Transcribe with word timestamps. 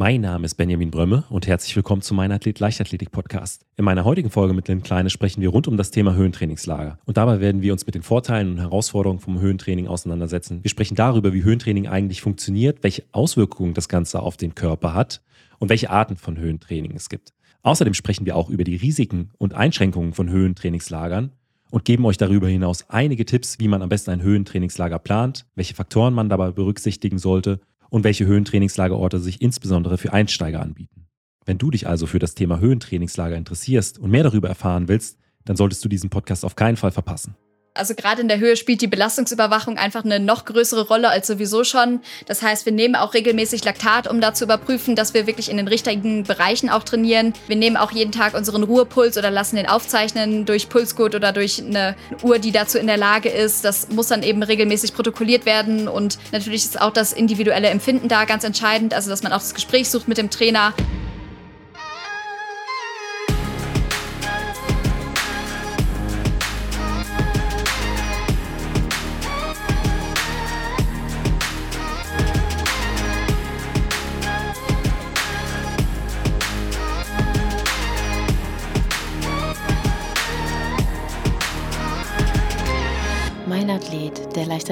Mein 0.00 0.20
Name 0.20 0.44
ist 0.44 0.54
Benjamin 0.54 0.92
Brömme 0.92 1.24
und 1.28 1.48
herzlich 1.48 1.74
willkommen 1.74 2.02
zu 2.02 2.14
meinem 2.14 2.30
Athlet 2.30 2.60
Leichtathletik 2.60 3.10
Podcast. 3.10 3.66
In 3.74 3.84
meiner 3.84 4.04
heutigen 4.04 4.30
Folge 4.30 4.54
mit 4.54 4.68
Lynn 4.68 4.84
Kleine 4.84 5.10
sprechen 5.10 5.42
wir 5.42 5.48
rund 5.48 5.66
um 5.66 5.76
das 5.76 5.90
Thema 5.90 6.14
Höhentrainingslager. 6.14 7.00
Und 7.04 7.16
dabei 7.16 7.40
werden 7.40 7.62
wir 7.62 7.72
uns 7.72 7.84
mit 7.84 7.96
den 7.96 8.04
Vorteilen 8.04 8.52
und 8.52 8.60
Herausforderungen 8.60 9.18
vom 9.18 9.40
Höhentraining 9.40 9.88
auseinandersetzen. 9.88 10.62
Wir 10.62 10.70
sprechen 10.70 10.94
darüber, 10.94 11.32
wie 11.32 11.42
Höhentraining 11.42 11.88
eigentlich 11.88 12.20
funktioniert, 12.20 12.84
welche 12.84 13.06
Auswirkungen 13.10 13.74
das 13.74 13.88
Ganze 13.88 14.20
auf 14.20 14.36
den 14.36 14.54
Körper 14.54 14.94
hat 14.94 15.20
und 15.58 15.68
welche 15.68 15.90
Arten 15.90 16.16
von 16.16 16.38
Höhentraining 16.38 16.94
es 16.94 17.08
gibt. 17.08 17.32
Außerdem 17.64 17.94
sprechen 17.94 18.24
wir 18.24 18.36
auch 18.36 18.50
über 18.50 18.62
die 18.62 18.76
Risiken 18.76 19.32
und 19.36 19.54
Einschränkungen 19.54 20.12
von 20.12 20.30
Höhentrainingslagern 20.30 21.32
und 21.72 21.84
geben 21.84 22.04
euch 22.04 22.18
darüber 22.18 22.46
hinaus 22.46 22.88
einige 22.88 23.24
Tipps, 23.24 23.58
wie 23.58 23.66
man 23.66 23.82
am 23.82 23.88
besten 23.88 24.12
ein 24.12 24.22
Höhentrainingslager 24.22 25.00
plant, 25.00 25.44
welche 25.56 25.74
Faktoren 25.74 26.14
man 26.14 26.28
dabei 26.28 26.52
berücksichtigen 26.52 27.18
sollte 27.18 27.58
und 27.90 28.04
welche 28.04 28.26
Höhentrainingslagerorte 28.26 29.18
sich 29.18 29.40
insbesondere 29.40 29.98
für 29.98 30.12
Einsteiger 30.12 30.60
anbieten. 30.60 31.06
Wenn 31.44 31.58
du 31.58 31.70
dich 31.70 31.88
also 31.88 32.06
für 32.06 32.18
das 32.18 32.34
Thema 32.34 32.60
Höhentrainingslager 32.60 33.36
interessierst 33.36 33.98
und 33.98 34.10
mehr 34.10 34.22
darüber 34.22 34.48
erfahren 34.48 34.88
willst, 34.88 35.18
dann 35.44 35.56
solltest 35.56 35.84
du 35.84 35.88
diesen 35.88 36.10
Podcast 36.10 36.44
auf 36.44 36.56
keinen 36.56 36.76
Fall 36.76 36.90
verpassen. 36.90 37.36
Also 37.78 37.94
gerade 37.94 38.20
in 38.20 38.28
der 38.28 38.38
Höhe 38.38 38.56
spielt 38.56 38.80
die 38.80 38.88
Belastungsüberwachung 38.88 39.78
einfach 39.78 40.04
eine 40.04 40.18
noch 40.18 40.44
größere 40.44 40.88
Rolle 40.88 41.08
als 41.10 41.28
sowieso 41.28 41.62
schon. 41.64 42.00
Das 42.26 42.42
heißt, 42.42 42.66
wir 42.66 42.72
nehmen 42.72 42.96
auch 42.96 43.14
regelmäßig 43.14 43.64
Laktat, 43.64 44.08
um 44.08 44.20
da 44.20 44.34
zu 44.34 44.44
überprüfen, 44.44 44.96
dass 44.96 45.14
wir 45.14 45.26
wirklich 45.26 45.50
in 45.50 45.56
den 45.56 45.68
richtigen 45.68 46.24
Bereichen 46.24 46.70
auch 46.70 46.82
trainieren. 46.82 47.34
Wir 47.46 47.56
nehmen 47.56 47.76
auch 47.76 47.92
jeden 47.92 48.12
Tag 48.12 48.34
unseren 48.34 48.64
Ruhepuls 48.64 49.16
oder 49.16 49.30
lassen 49.30 49.56
den 49.56 49.68
aufzeichnen 49.68 50.44
durch 50.44 50.68
Pulsgurt 50.68 51.14
oder 51.14 51.32
durch 51.32 51.62
eine 51.62 51.94
Uhr, 52.22 52.38
die 52.38 52.50
dazu 52.50 52.78
in 52.78 52.86
der 52.86 52.96
Lage 52.96 53.28
ist. 53.28 53.64
Das 53.64 53.88
muss 53.90 54.08
dann 54.08 54.22
eben 54.22 54.42
regelmäßig 54.42 54.94
protokolliert 54.94 55.46
werden 55.46 55.88
und 55.88 56.18
natürlich 56.32 56.64
ist 56.64 56.80
auch 56.80 56.92
das 56.92 57.12
individuelle 57.12 57.68
Empfinden 57.68 58.08
da 58.08 58.24
ganz 58.24 58.44
entscheidend, 58.44 58.92
also 58.92 59.08
dass 59.08 59.22
man 59.22 59.32
auch 59.32 59.38
das 59.38 59.54
Gespräch 59.54 59.88
sucht 59.88 60.08
mit 60.08 60.18
dem 60.18 60.30
Trainer. 60.30 60.74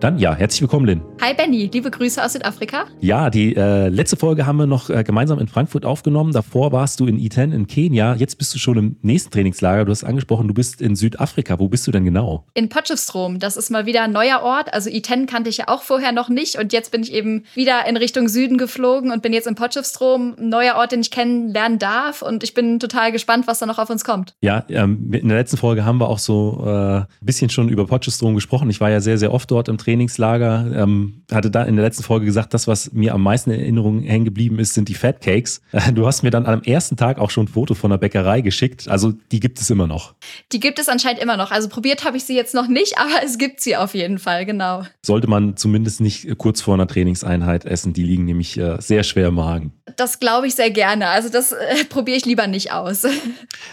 Dann 0.00 0.18
ja, 0.18 0.34
herzlich 0.34 0.62
willkommen, 0.62 0.86
Lynn. 0.86 1.02
Hi 1.20 1.34
Benny, 1.34 1.68
liebe 1.70 1.90
Grüße 1.90 2.24
aus 2.24 2.32
Südafrika. 2.32 2.86
Ja, 3.00 3.28
die 3.28 3.54
äh, 3.54 3.88
letzte 3.88 4.16
Folge 4.16 4.46
haben 4.46 4.56
wir 4.56 4.66
noch 4.66 4.88
äh, 4.88 5.04
gemeinsam 5.04 5.38
in 5.38 5.46
Frankfurt 5.46 5.84
aufgenommen. 5.84 6.32
Davor 6.32 6.72
warst 6.72 7.00
du 7.00 7.06
in 7.06 7.18
Iten 7.18 7.52
in 7.52 7.66
Kenia. 7.66 8.14
Jetzt 8.14 8.38
bist 8.38 8.54
du 8.54 8.58
schon 8.58 8.78
im 8.78 8.96
nächsten 9.02 9.30
Trainingslager. 9.30 9.84
Du 9.84 9.90
hast 9.90 10.02
angesprochen, 10.02 10.48
du 10.48 10.54
bist 10.54 10.80
in 10.80 10.96
Südafrika. 10.96 11.58
Wo 11.58 11.68
bist 11.68 11.86
du 11.86 11.90
denn 11.90 12.06
genau? 12.06 12.46
In 12.54 12.70
Potchefstroom. 12.70 13.40
Das 13.40 13.58
ist 13.58 13.70
mal 13.70 13.84
wieder 13.84 14.02
ein 14.02 14.12
neuer 14.12 14.40
Ort. 14.42 14.72
Also 14.72 14.88
Iten 14.88 15.26
kannte 15.26 15.50
ich 15.50 15.58
ja 15.58 15.68
auch 15.68 15.82
vorher 15.82 16.12
noch 16.12 16.30
nicht. 16.30 16.58
Und 16.58 16.72
jetzt 16.72 16.92
bin 16.92 17.02
ich 17.02 17.12
eben 17.12 17.44
wieder 17.52 17.86
in 17.86 17.98
Richtung 17.98 18.28
Süden 18.28 18.56
geflogen 18.56 19.12
und 19.12 19.20
bin 19.20 19.34
jetzt 19.34 19.46
in 19.46 19.54
Potchefstroom. 19.54 20.36
Ein 20.38 20.48
neuer 20.48 20.76
Ort, 20.76 20.92
den 20.92 21.02
ich 21.02 21.10
kennenlernen 21.10 21.78
darf. 21.78 22.22
Und 22.22 22.42
ich 22.42 22.54
bin 22.54 22.80
total 22.80 23.12
gespannt, 23.12 23.46
was 23.46 23.58
da 23.58 23.66
noch 23.66 23.78
auf 23.78 23.90
uns 23.90 24.02
kommt. 24.02 24.34
Ja, 24.40 24.64
ähm, 24.70 25.12
in 25.12 25.28
der 25.28 25.36
letzten 25.36 25.58
Folge 25.58 25.84
haben 25.84 25.98
wir 25.98 26.08
auch 26.08 26.18
so 26.18 26.64
äh, 26.64 26.70
ein 26.70 27.06
bisschen 27.20 27.50
schon 27.50 27.68
über 27.68 27.86
Potchefstroom 27.86 28.34
gesprochen. 28.34 28.70
Ich 28.70 28.80
war 28.80 28.88
ja 28.88 29.02
sehr, 29.02 29.18
sehr 29.18 29.34
oft 29.34 29.50
dort 29.50 29.68
im 29.68 29.76
Training. 29.76 29.89
Trainingslager. 29.90 30.70
Ähm, 30.74 31.22
hatte 31.32 31.50
da 31.50 31.64
in 31.64 31.76
der 31.76 31.84
letzten 31.84 32.04
Folge 32.04 32.26
gesagt, 32.26 32.54
das, 32.54 32.68
was 32.68 32.92
mir 32.92 33.12
am 33.12 33.22
meisten 33.22 33.50
in 33.50 33.60
Erinnerung 33.60 34.02
hängen 34.02 34.24
geblieben 34.24 34.58
ist, 34.58 34.74
sind 34.74 34.88
die 34.88 34.94
Fat 34.94 35.20
Cakes. 35.20 35.60
Du 35.94 36.06
hast 36.06 36.22
mir 36.22 36.30
dann 36.30 36.46
am 36.46 36.62
ersten 36.62 36.96
Tag 36.96 37.18
auch 37.18 37.30
schon 37.30 37.46
ein 37.46 37.48
Foto 37.48 37.74
von 37.74 37.90
der 37.90 37.98
Bäckerei 37.98 38.42
geschickt. 38.42 38.88
Also 38.88 39.12
die 39.32 39.40
gibt 39.40 39.60
es 39.60 39.68
immer 39.70 39.86
noch. 39.86 40.14
Die 40.52 40.60
gibt 40.60 40.78
es 40.78 40.88
anscheinend 40.88 41.20
immer 41.20 41.36
noch. 41.36 41.50
Also 41.50 41.68
probiert 41.68 42.04
habe 42.04 42.16
ich 42.16 42.24
sie 42.24 42.36
jetzt 42.36 42.54
noch 42.54 42.68
nicht, 42.68 42.96
aber 42.98 43.24
es 43.24 43.38
gibt 43.38 43.60
sie 43.60 43.76
auf 43.76 43.94
jeden 43.94 44.18
Fall, 44.18 44.46
genau. 44.46 44.84
Sollte 45.04 45.28
man 45.28 45.56
zumindest 45.56 46.00
nicht 46.00 46.38
kurz 46.38 46.60
vor 46.60 46.74
einer 46.74 46.86
Trainingseinheit 46.86 47.64
essen. 47.64 47.92
Die 47.92 48.04
liegen 48.04 48.24
nämlich 48.24 48.56
äh, 48.56 48.76
sehr 48.80 49.02
schwer 49.02 49.28
im 49.28 49.34
Magen. 49.34 49.72
Das 49.96 50.20
glaube 50.20 50.46
ich 50.46 50.54
sehr 50.54 50.70
gerne. 50.70 51.08
Also 51.08 51.28
das 51.28 51.52
äh, 51.52 51.84
probiere 51.88 52.16
ich 52.16 52.24
lieber 52.24 52.46
nicht 52.46 52.72
aus. 52.72 53.04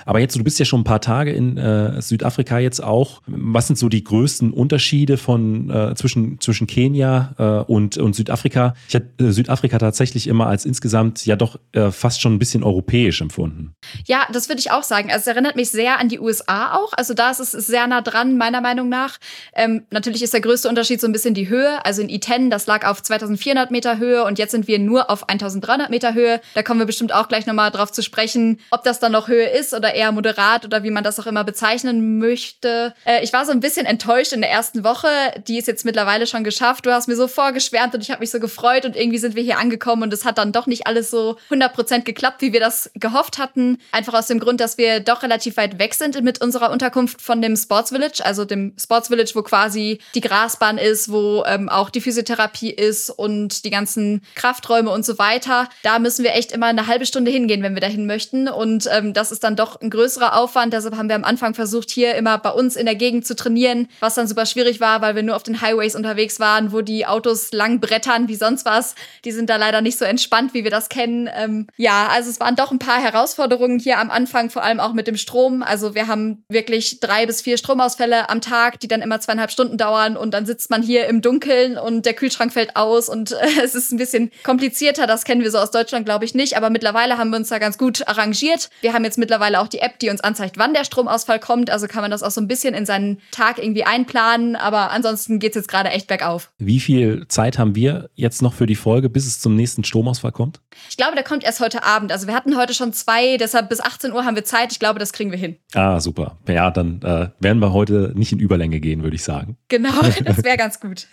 Aber 0.05 0.19
jetzt, 0.19 0.35
du 0.35 0.43
bist 0.43 0.59
ja 0.59 0.65
schon 0.65 0.81
ein 0.81 0.85
paar 0.85 1.01
Tage 1.01 1.31
in 1.31 1.57
äh, 1.57 2.01
Südafrika 2.01 2.59
jetzt 2.59 2.83
auch. 2.83 3.21
Was 3.27 3.67
sind 3.67 3.77
so 3.77 3.89
die 3.89 4.03
größten 4.03 4.51
Unterschiede 4.51 5.17
von 5.17 5.69
äh, 5.69 5.95
zwischen 5.95 6.39
zwischen, 6.39 6.67
Kenia 6.67 7.33
äh, 7.37 7.71
und, 7.71 7.97
und 7.97 8.15
Südafrika. 8.15 8.73
Ich 8.87 8.95
habe 8.95 9.05
äh, 9.19 9.31
Südafrika 9.31 9.77
tatsächlich 9.77 10.27
immer 10.27 10.47
als 10.47 10.65
insgesamt 10.65 11.25
ja 11.25 11.35
doch 11.35 11.59
äh, 11.71 11.91
fast 11.91 12.21
schon 12.21 12.33
ein 12.33 12.39
bisschen 12.39 12.63
europäisch 12.63 13.21
empfunden. 13.21 13.73
Ja, 14.05 14.27
das 14.31 14.49
würde 14.49 14.59
ich 14.59 14.71
auch 14.71 14.83
sagen. 14.83 15.09
Also 15.09 15.21
es 15.21 15.27
erinnert 15.27 15.55
mich 15.55 15.69
sehr 15.69 15.99
an 15.99 16.09
die 16.09 16.19
USA 16.19 16.73
auch. 16.75 16.93
Also 16.93 17.13
da 17.13 17.31
ist 17.31 17.39
es 17.39 17.51
sehr 17.51 17.87
nah 17.87 18.01
dran, 18.01 18.37
meiner 18.37 18.61
Meinung 18.61 18.89
nach. 18.89 19.17
Ähm, 19.53 19.83
natürlich 19.91 20.23
ist 20.23 20.33
der 20.33 20.41
größte 20.41 20.69
Unterschied 20.69 20.99
so 20.99 21.07
ein 21.07 21.13
bisschen 21.13 21.33
die 21.33 21.49
Höhe. 21.49 21.83
Also 21.85 22.01
in 22.01 22.09
Iten, 22.09 22.49
das 22.49 22.67
lag 22.67 22.85
auf 22.85 23.01
2400 23.01 23.71
Meter 23.71 23.97
Höhe 23.97 24.23
und 24.23 24.39
jetzt 24.39 24.51
sind 24.51 24.67
wir 24.67 24.79
nur 24.79 25.09
auf 25.09 25.29
1300 25.29 25.89
Meter 25.89 26.06
Höhe. 26.13 26.41
Da 26.55 26.63
kommen 26.63 26.79
wir 26.79 26.87
bestimmt 26.87 27.13
auch 27.13 27.27
gleich 27.27 27.45
nochmal 27.45 27.71
drauf 27.71 27.91
zu 27.91 28.01
sprechen, 28.01 28.59
ob 28.71 28.83
das 28.83 28.99
dann 28.99 29.11
noch 29.11 29.27
Höhe 29.27 29.49
ist 29.49 29.73
oder 29.73 29.93
eher 29.93 30.11
moderat 30.11 30.65
oder 30.65 30.83
wie 30.83 30.91
man 30.91 31.03
das 31.03 31.19
auch 31.19 31.27
immer 31.27 31.43
bezeichnen 31.43 32.17
möchte. 32.17 32.93
Äh, 33.05 33.23
ich 33.23 33.33
war 33.33 33.45
so 33.45 33.51
ein 33.51 33.59
bisschen 33.59 33.85
enttäuscht 33.85 34.33
in 34.33 34.41
der 34.41 34.51
ersten 34.51 34.83
Woche. 34.83 35.07
Die 35.47 35.57
ist 35.57 35.67
jetzt 35.67 35.85
mittlerweile 35.85 36.07
mittlerweile 36.07 36.27
schon 36.27 36.43
geschafft. 36.43 36.85
Du 36.85 36.91
hast 36.91 37.07
mir 37.07 37.15
so 37.15 37.27
vorgeschwärmt 37.27 37.93
und 37.93 38.01
ich 38.01 38.11
habe 38.11 38.21
mich 38.21 38.31
so 38.31 38.39
gefreut 38.39 38.85
und 38.85 38.95
irgendwie 38.95 39.17
sind 39.17 39.35
wir 39.35 39.43
hier 39.43 39.57
angekommen 39.57 40.03
und 40.03 40.13
es 40.13 40.25
hat 40.25 40.37
dann 40.37 40.51
doch 40.51 40.67
nicht 40.67 40.87
alles 40.87 41.09
so 41.09 41.37
100% 41.49 42.01
geklappt, 42.01 42.41
wie 42.41 42.53
wir 42.53 42.59
das 42.59 42.89
gehofft 42.93 43.37
hatten. 43.37 43.77
Einfach 43.91 44.13
aus 44.13 44.27
dem 44.27 44.39
Grund, 44.39 44.61
dass 44.61 44.77
wir 44.77 44.99
doch 44.99 45.23
relativ 45.23 45.57
weit 45.57 45.79
weg 45.79 45.93
sind 45.95 46.23
mit 46.23 46.39
unserer 46.41 46.71
Unterkunft 46.71 47.21
von 47.21 47.41
dem 47.41 47.55
Sports 47.55 47.89
Village, 47.89 48.21
also 48.23 48.45
dem 48.45 48.73
Sports 48.79 49.09
Village, 49.09 49.31
wo 49.33 49.41
quasi 49.41 49.99
die 50.15 50.21
Grasbahn 50.21 50.77
ist, 50.77 51.11
wo 51.11 51.43
ähm, 51.45 51.67
auch 51.67 51.89
die 51.89 52.01
Physiotherapie 52.01 52.71
ist 52.71 53.09
und 53.09 53.65
die 53.65 53.69
ganzen 53.69 54.21
Krafträume 54.35 54.91
und 54.91 55.05
so 55.05 55.17
weiter. 55.19 55.67
Da 55.83 55.96
müssen 55.99 56.23
wir 56.23 56.33
echt 56.33 56.51
immer 56.51 56.67
eine 56.67 56.87
halbe 56.87 57.05
Stunde 57.05 57.31
hingehen, 57.31 57.63
wenn 57.63 57.73
wir 57.73 57.81
dahin 57.81 58.05
möchten 58.05 58.47
und 58.47 58.89
ähm, 58.91 59.13
das 59.13 59.31
ist 59.31 59.43
dann 59.43 59.55
doch 59.55 59.79
ein 59.81 59.89
größerer 59.89 60.37
Aufwand. 60.37 60.73
Deshalb 60.73 60.95
haben 60.95 61.09
wir 61.09 61.15
am 61.15 61.23
Anfang 61.23 61.53
versucht, 61.53 61.89
hier 61.89 62.15
immer 62.15 62.37
bei 62.37 62.51
uns 62.51 62.75
in 62.75 62.85
der 62.85 62.95
Gegend 62.95 63.25
zu 63.25 63.35
trainieren, 63.35 63.87
was 63.99 64.15
dann 64.15 64.27
super 64.27 64.45
schwierig 64.45 64.79
war, 64.79 65.01
weil 65.01 65.15
wir 65.15 65.23
nur 65.23 65.35
auf 65.35 65.43
den 65.43 65.61
Highways 65.61 65.95
unterwegs 65.95 66.39
waren, 66.39 66.71
wo 66.71 66.81
die 66.81 67.05
Autos 67.05 67.51
lang 67.51 67.79
brettern 67.79 68.27
wie 68.27 68.35
sonst 68.35 68.65
was. 68.65 68.95
Die 69.25 69.31
sind 69.31 69.49
da 69.49 69.57
leider 69.57 69.81
nicht 69.81 69.97
so 69.97 70.05
entspannt, 70.05 70.53
wie 70.53 70.63
wir 70.63 70.71
das 70.71 70.89
kennen. 70.89 71.29
Ähm, 71.33 71.67
ja, 71.77 72.07
also 72.07 72.29
es 72.29 72.39
waren 72.39 72.55
doch 72.55 72.71
ein 72.71 72.79
paar 72.79 73.01
Herausforderungen 73.01 73.79
hier 73.79 73.99
am 73.99 74.09
Anfang, 74.09 74.49
vor 74.49 74.63
allem 74.63 74.79
auch 74.79 74.93
mit 74.93 75.07
dem 75.07 75.17
Strom. 75.17 75.63
Also 75.63 75.95
wir 75.95 76.07
haben 76.07 76.43
wirklich 76.49 76.99
drei 76.99 77.25
bis 77.25 77.41
vier 77.41 77.57
Stromausfälle 77.57 78.29
am 78.29 78.41
Tag, 78.41 78.79
die 78.79 78.87
dann 78.87 79.01
immer 79.01 79.19
zweieinhalb 79.19 79.51
Stunden 79.51 79.77
dauern 79.77 80.17
und 80.17 80.33
dann 80.33 80.45
sitzt 80.45 80.69
man 80.69 80.81
hier 80.81 81.07
im 81.07 81.21
Dunkeln 81.21 81.77
und 81.77 82.05
der 82.05 82.13
Kühlschrank 82.13 82.53
fällt 82.53 82.75
aus 82.75 83.09
und 83.09 83.31
äh, 83.31 83.47
es 83.63 83.75
ist 83.75 83.91
ein 83.91 83.97
bisschen 83.97 84.31
komplizierter. 84.43 85.07
Das 85.07 85.23
kennen 85.23 85.41
wir 85.41 85.51
so 85.51 85.57
aus 85.57 85.71
Deutschland, 85.71 85.86
glaube 85.87 86.25
ich, 86.25 86.33
nicht. 86.33 86.57
Aber 86.57 86.69
mittlerweile 86.69 87.17
haben 87.17 87.29
wir 87.29 87.37
uns 87.37 87.49
da 87.49 87.59
ganz 87.59 87.77
gut 87.77 88.07
arrangiert. 88.07 88.69
Wir 88.81 88.93
haben 88.93 89.03
jetzt 89.03 89.17
mittlerweile 89.17 89.59
auch 89.59 89.67
die 89.67 89.79
App, 89.79 89.99
die 89.99 90.09
uns 90.09 90.21
anzeigt, 90.21 90.57
wann 90.57 90.73
der 90.73 90.83
Stromausfall 90.83 91.39
kommt. 91.39 91.69
Also 91.69 91.87
kann 91.87 92.01
man 92.01 92.11
das 92.11 92.23
auch 92.23 92.31
so 92.31 92.41
ein 92.41 92.47
bisschen 92.47 92.73
in 92.73 92.85
seinen 92.85 93.19
Tag 93.31 93.57
irgendwie 93.57 93.83
einplanen. 93.83 94.55
Aber 94.55 94.91
ansonsten 94.91 95.39
geht 95.39 95.51
es 95.51 95.55
jetzt 95.55 95.67
gerade 95.69 95.89
echt 95.89 96.07
bergauf. 96.07 96.51
Wie 96.57 96.79
viel 96.79 97.27
Zeit 97.27 97.57
haben 97.57 97.75
wir 97.75 98.09
jetzt 98.15 98.41
noch 98.41 98.53
für 98.53 98.65
die 98.65 98.75
Folge, 98.75 99.09
bis 99.09 99.25
es 99.25 99.39
zum 99.39 99.55
nächsten 99.55 99.83
Stromausfall 99.83 100.31
kommt? 100.31 100.59
Ich 100.89 100.97
glaube, 100.97 101.15
der 101.15 101.23
kommt 101.23 101.43
erst 101.43 101.59
heute 101.59 101.83
Abend. 101.83 102.11
Also 102.11 102.27
wir 102.27 102.35
hatten 102.35 102.57
heute 102.57 102.73
schon 102.73 102.93
zwei, 102.93 103.37
deshalb 103.37 103.69
bis 103.69 103.79
18 103.79 104.11
Uhr 104.11 104.25
haben 104.25 104.35
wir 104.35 104.45
Zeit. 104.45 104.71
Ich 104.71 104.79
glaube, 104.79 104.99
das 104.99 105.13
kriegen 105.13 105.31
wir 105.31 105.37
hin. 105.37 105.57
Ah, 105.73 105.99
super. 105.99 106.37
Ja, 106.47 106.71
dann 106.71 107.01
äh, 107.01 107.29
werden 107.39 107.59
wir 107.59 107.73
heute 107.73 108.13
nicht 108.15 108.31
in 108.31 108.39
Überlänge 108.39 108.79
gehen, 108.79 109.03
würde 109.03 109.15
ich 109.15 109.23
sagen. 109.23 109.57
Genau, 109.67 110.01
das 110.23 110.43
wäre 110.43 110.57
ganz 110.57 110.79
gut. 110.79 111.07